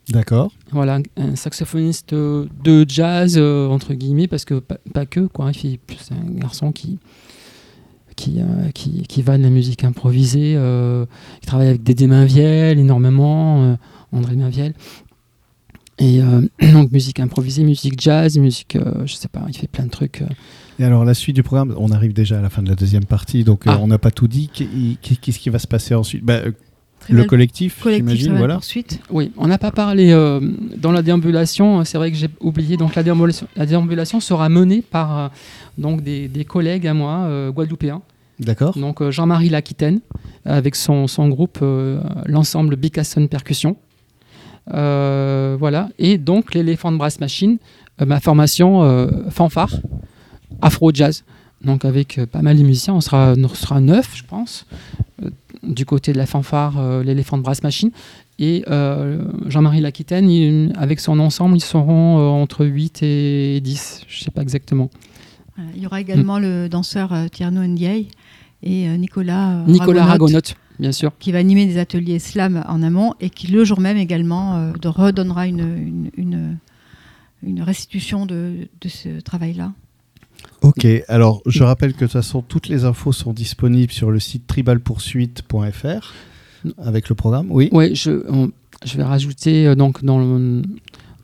D'accord. 0.09 0.51
Voilà, 0.71 0.99
un 1.17 1.35
saxophoniste 1.35 2.13
de 2.13 2.85
jazz, 2.87 3.35
euh, 3.37 3.67
entre 3.69 3.93
guillemets, 3.93 4.27
parce 4.27 4.43
que 4.45 4.55
pas, 4.55 4.77
pas 4.93 5.05
que, 5.05 5.21
quoi. 5.21 5.51
Plus 5.87 6.09
un 6.11 6.29
garçon 6.39 6.71
qui, 6.73 6.99
qui, 8.15 8.41
euh, 8.41 8.69
qui, 8.73 9.03
qui 9.03 9.21
va 9.21 9.37
de 9.37 9.43
la 9.43 9.49
musique 9.49 9.83
improvisée, 9.83 10.55
euh, 10.57 11.05
qui 11.41 11.47
travaille 11.47 11.69
avec 11.69 11.83
Dédé 11.83 12.07
Mainviel 12.07 12.79
énormément, 12.79 13.63
euh, 13.63 13.75
André 14.11 14.35
Mainviel. 14.35 14.73
Et 15.99 16.19
donc 16.73 16.91
musique 16.91 17.19
improvisée, 17.19 17.63
musique 17.63 17.99
jazz, 18.01 18.37
musique, 18.37 18.77
je 19.05 19.13
sais 19.13 19.27
pas, 19.29 19.45
il 19.47 19.55
fait 19.55 19.67
plein 19.67 19.85
de 19.85 19.91
trucs. 19.91 20.23
Et 20.79 20.83
alors, 20.83 21.05
la 21.05 21.13
suite 21.13 21.35
du 21.35 21.43
programme, 21.43 21.73
on 21.77 21.91
arrive 21.91 22.13
déjà 22.13 22.39
à 22.39 22.41
la 22.41 22.49
fin 22.49 22.63
de 22.63 22.69
la 22.69 22.75
deuxième 22.75 23.05
partie, 23.05 23.43
donc 23.43 23.63
Ah. 23.67 23.77
on 23.81 23.87
n'a 23.87 23.99
pas 23.99 24.09
tout 24.11 24.27
dit. 24.27 24.49
Qu'est- 24.51 24.67
Qu'est-ce 25.21 25.37
qui 25.39 25.49
va 25.51 25.59
se 25.59 25.67
passer 25.67 25.93
ensuite? 25.93 26.25
Bah, 26.25 26.41
euh, 26.45 26.51
Très 27.03 27.13
Le 27.13 27.23
collectif, 27.25 27.81
collectif 27.81 28.29
voilà. 28.31 28.55
poursuite. 28.55 28.99
Oui, 29.09 29.31
on 29.37 29.47
n'a 29.47 29.57
pas 29.57 29.71
parlé 29.71 30.11
euh, 30.11 30.39
dans 30.77 30.91
la 30.91 31.01
déambulation. 31.01 31.83
C'est 31.83 31.97
vrai 31.97 32.11
que 32.11 32.17
j'ai 32.17 32.29
oublié. 32.39 32.77
Donc 32.77 32.95
la 32.95 33.03
déambulation, 33.03 33.47
la 33.55 33.65
déambulation 33.65 34.19
sera 34.19 34.47
menée 34.49 34.81
par 34.81 35.17
euh, 35.17 35.27
donc 35.77 36.01
des, 36.01 36.27
des 36.29 36.45
collègues 36.45 36.87
à 36.87 36.93
moi 36.93 37.25
euh, 37.25 37.51
guadeloupéens. 37.51 38.01
D'accord. 38.39 38.77
Donc 38.77 39.01
euh, 39.01 39.11
Jean-Marie 39.11 39.49
Laquitaine 39.49 39.99
avec 40.45 40.75
son, 40.75 41.07
son 41.07 41.27
groupe 41.29 41.59
euh, 41.61 41.99
l'ensemble 42.25 42.75
Bicasson 42.77 43.27
Percussion. 43.27 43.75
Euh, 44.73 45.57
voilà. 45.59 45.89
Et 45.99 46.17
donc 46.17 46.53
l'éléphant 46.53 46.91
de 46.91 46.97
brass 46.97 47.19
machine, 47.19 47.57
euh, 48.01 48.05
ma 48.05 48.19
formation 48.21 48.83
euh, 48.83 49.09
fanfare, 49.29 49.73
afro 50.61 50.91
jazz. 50.93 51.23
Donc 51.63 51.85
avec 51.85 52.17
euh, 52.17 52.25
pas 52.25 52.41
mal 52.41 52.57
de 52.57 52.63
musiciens, 52.63 52.93
on 52.93 53.01
sera, 53.01 53.33
on 53.37 53.47
sera 53.49 53.79
neuf, 53.81 54.11
je 54.15 54.23
pense, 54.23 54.65
du 55.63 55.85
côté 55.85 56.13
de 56.13 56.17
la 56.17 56.25
fanfare, 56.25 56.77
euh, 56.79 57.03
l'éléphant 57.03 57.37
de 57.37 57.43
brass 57.43 57.63
machine. 57.63 57.91
Et 58.39 58.63
euh, 58.69 59.23
Jean-Marie 59.47 59.79
Laquitaine, 59.81 60.29
il- 60.29 60.73
avec 60.77 60.99
son 60.99 61.19
ensemble, 61.19 61.55
ils 61.57 61.61
seront 61.63 62.19
euh, 62.19 62.23
entre 62.41 62.65
8 62.65 63.01
et 63.03 63.61
10, 63.61 64.01
je 64.07 64.23
sais 64.23 64.31
pas 64.31 64.41
exactement. 64.41 64.89
Voilà, 65.55 65.69
Il 65.75 65.81
y 65.83 65.85
aura 65.85 66.01
également 66.01 66.39
Mm. 66.39 66.43
le 66.43 66.69
danseur 66.69 67.13
Tierno 67.31 67.61
Ndiaye 67.65 68.07
et 68.63 68.87
Nicolas, 68.97 69.63
Nicolas 69.67 70.17
bien 70.79 70.91
sûr. 70.91 71.11
qui 71.19 71.31
va 71.31 71.37
animer 71.39 71.65
des 71.65 71.77
ateliers 71.77 72.17
slam 72.19 72.63
en 72.67 72.81
amont 72.81 73.13
et 73.21 73.29
qui 73.29 73.47
le 73.47 73.63
jour 73.63 73.79
même 73.79 73.97
également 73.97 74.71
redonnera 74.83 75.47
une, 75.47 75.59
une, 75.59 76.09
une, 76.17 76.57
une 77.43 77.61
restitution 77.61 78.25
de, 78.25 78.67
de 78.81 78.89
ce 78.89 79.19
travail-là. 79.21 79.73
Ok, 80.63 80.87
alors 81.07 81.41
je 81.45 81.63
rappelle 81.63 81.91
que 81.93 81.99
de 81.99 82.05
toute 82.05 82.11
façon, 82.13 82.41
toutes 82.41 82.67
les 82.69 82.85
infos 82.85 83.11
sont 83.11 83.33
disponibles 83.33 83.91
sur 83.91 84.11
le 84.11 84.19
site 84.19 84.47
tribalpoursuite.fr 84.47 86.13
avec 86.77 87.09
le 87.09 87.15
programme. 87.15 87.47
Oui. 87.49 87.69
Oui, 87.71 87.93
je, 87.95 88.23
on- 88.29 88.51
je 88.85 88.97
vais 88.97 89.03
rajouter 89.03 89.67
euh, 89.67 89.75
donc 89.75 90.03
dans, 90.03 90.19
le- 90.19 90.61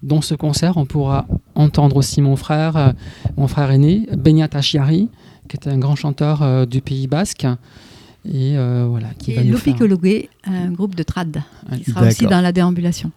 dans 0.04 0.22
ce 0.22 0.36
concert, 0.36 0.76
on 0.78 0.86
pourra 0.86 1.26
entendre 1.56 1.96
aussi 1.96 2.22
mon 2.22 2.36
frère, 2.36 2.76
euh, 2.78 2.92
mon 3.38 3.48
frère 3.48 3.72
aîné, 3.72 4.08
Benyat 4.18 4.50
Achiari, 4.54 5.10
qui 5.48 5.56
est 5.58 5.68
un 5.68 5.78
grand 5.78 5.96
chanteur 5.96 6.42
euh, 6.44 6.66
du 6.66 6.82
Pays 6.82 7.08
Basque. 7.08 7.46
Et 8.26 8.58
euh, 8.58 8.86
voilà, 8.90 9.08
qui 9.18 9.32
va 9.34 9.42
nous 9.52 9.58
faire- 9.72 9.80
un 10.46 10.72
groupe 10.72 10.94
de 10.96 11.04
trad, 11.04 11.42
qui 11.78 11.86
sera 11.92 12.02
aussi 12.10 12.26
dans 12.30 12.42
la 12.42 12.52
déambulation. 12.52 13.12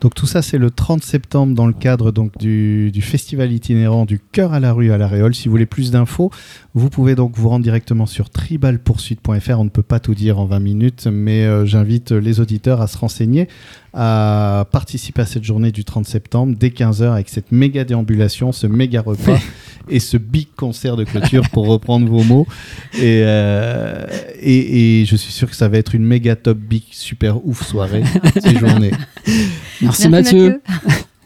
Donc 0.00 0.14
tout 0.14 0.26
ça, 0.26 0.42
c'est 0.42 0.58
le 0.58 0.70
30 0.70 1.02
septembre 1.02 1.54
dans 1.54 1.66
le 1.66 1.72
cadre 1.72 2.12
donc, 2.12 2.36
du, 2.38 2.92
festival 3.00 3.52
itinérant 3.52 4.04
du 4.04 4.18
Cœur 4.18 4.52
à 4.52 4.60
la 4.60 4.72
rue 4.72 4.92
à 4.92 4.98
la 4.98 5.08
Réole. 5.08 5.34
Si 5.34 5.48
vous 5.48 5.52
voulez 5.52 5.66
plus 5.66 5.90
d'infos, 5.90 6.30
vous 6.74 6.90
pouvez 6.90 7.14
donc 7.14 7.36
vous 7.36 7.48
rendre 7.48 7.62
directement 7.62 8.06
sur 8.06 8.30
tribalpoursuite.fr. 8.30 9.58
On 9.58 9.64
ne 9.64 9.70
peut 9.70 9.82
pas 9.82 10.00
tout 10.00 10.14
dire 10.14 10.38
en 10.38 10.46
20 10.46 10.60
minutes, 10.60 11.08
mais 11.10 11.44
euh, 11.44 11.64
j'invite 11.64 12.12
les 12.12 12.40
auditeurs 12.40 12.80
à 12.80 12.86
se 12.86 12.98
renseigner, 12.98 13.48
à 13.94 14.66
participer 14.72 15.22
à 15.22 15.26
cette 15.26 15.44
journée 15.44 15.70
du 15.70 15.84
30 15.84 16.06
septembre 16.06 16.56
dès 16.58 16.68
15h 16.68 17.12
avec 17.12 17.28
cette 17.28 17.52
méga 17.52 17.84
déambulation, 17.84 18.52
ce 18.52 18.66
méga 18.66 19.00
repas 19.00 19.38
et 19.88 20.00
ce 20.00 20.16
big 20.16 20.48
concert 20.56 20.96
de 20.96 21.04
clôture 21.04 21.48
pour 21.50 21.66
reprendre 21.66 22.08
vos 22.08 22.24
mots. 22.24 22.46
Et, 22.94 23.22
euh, 23.24 24.04
et, 24.40 25.00
et 25.00 25.04
je 25.04 25.16
suis 25.16 25.32
sûr 25.32 25.48
que 25.48 25.56
ça 25.56 25.68
va 25.68 25.78
être 25.78 25.94
une 25.94 26.04
méga 26.04 26.34
top 26.34 26.58
big 26.58 26.82
super 26.90 27.46
ouf 27.46 27.64
soirée 27.64 28.02
ces 28.42 28.56
journées. 28.58 28.92
Merci, 29.80 30.08
Mathieu. 30.08 30.60
Mathieu. 30.84 31.04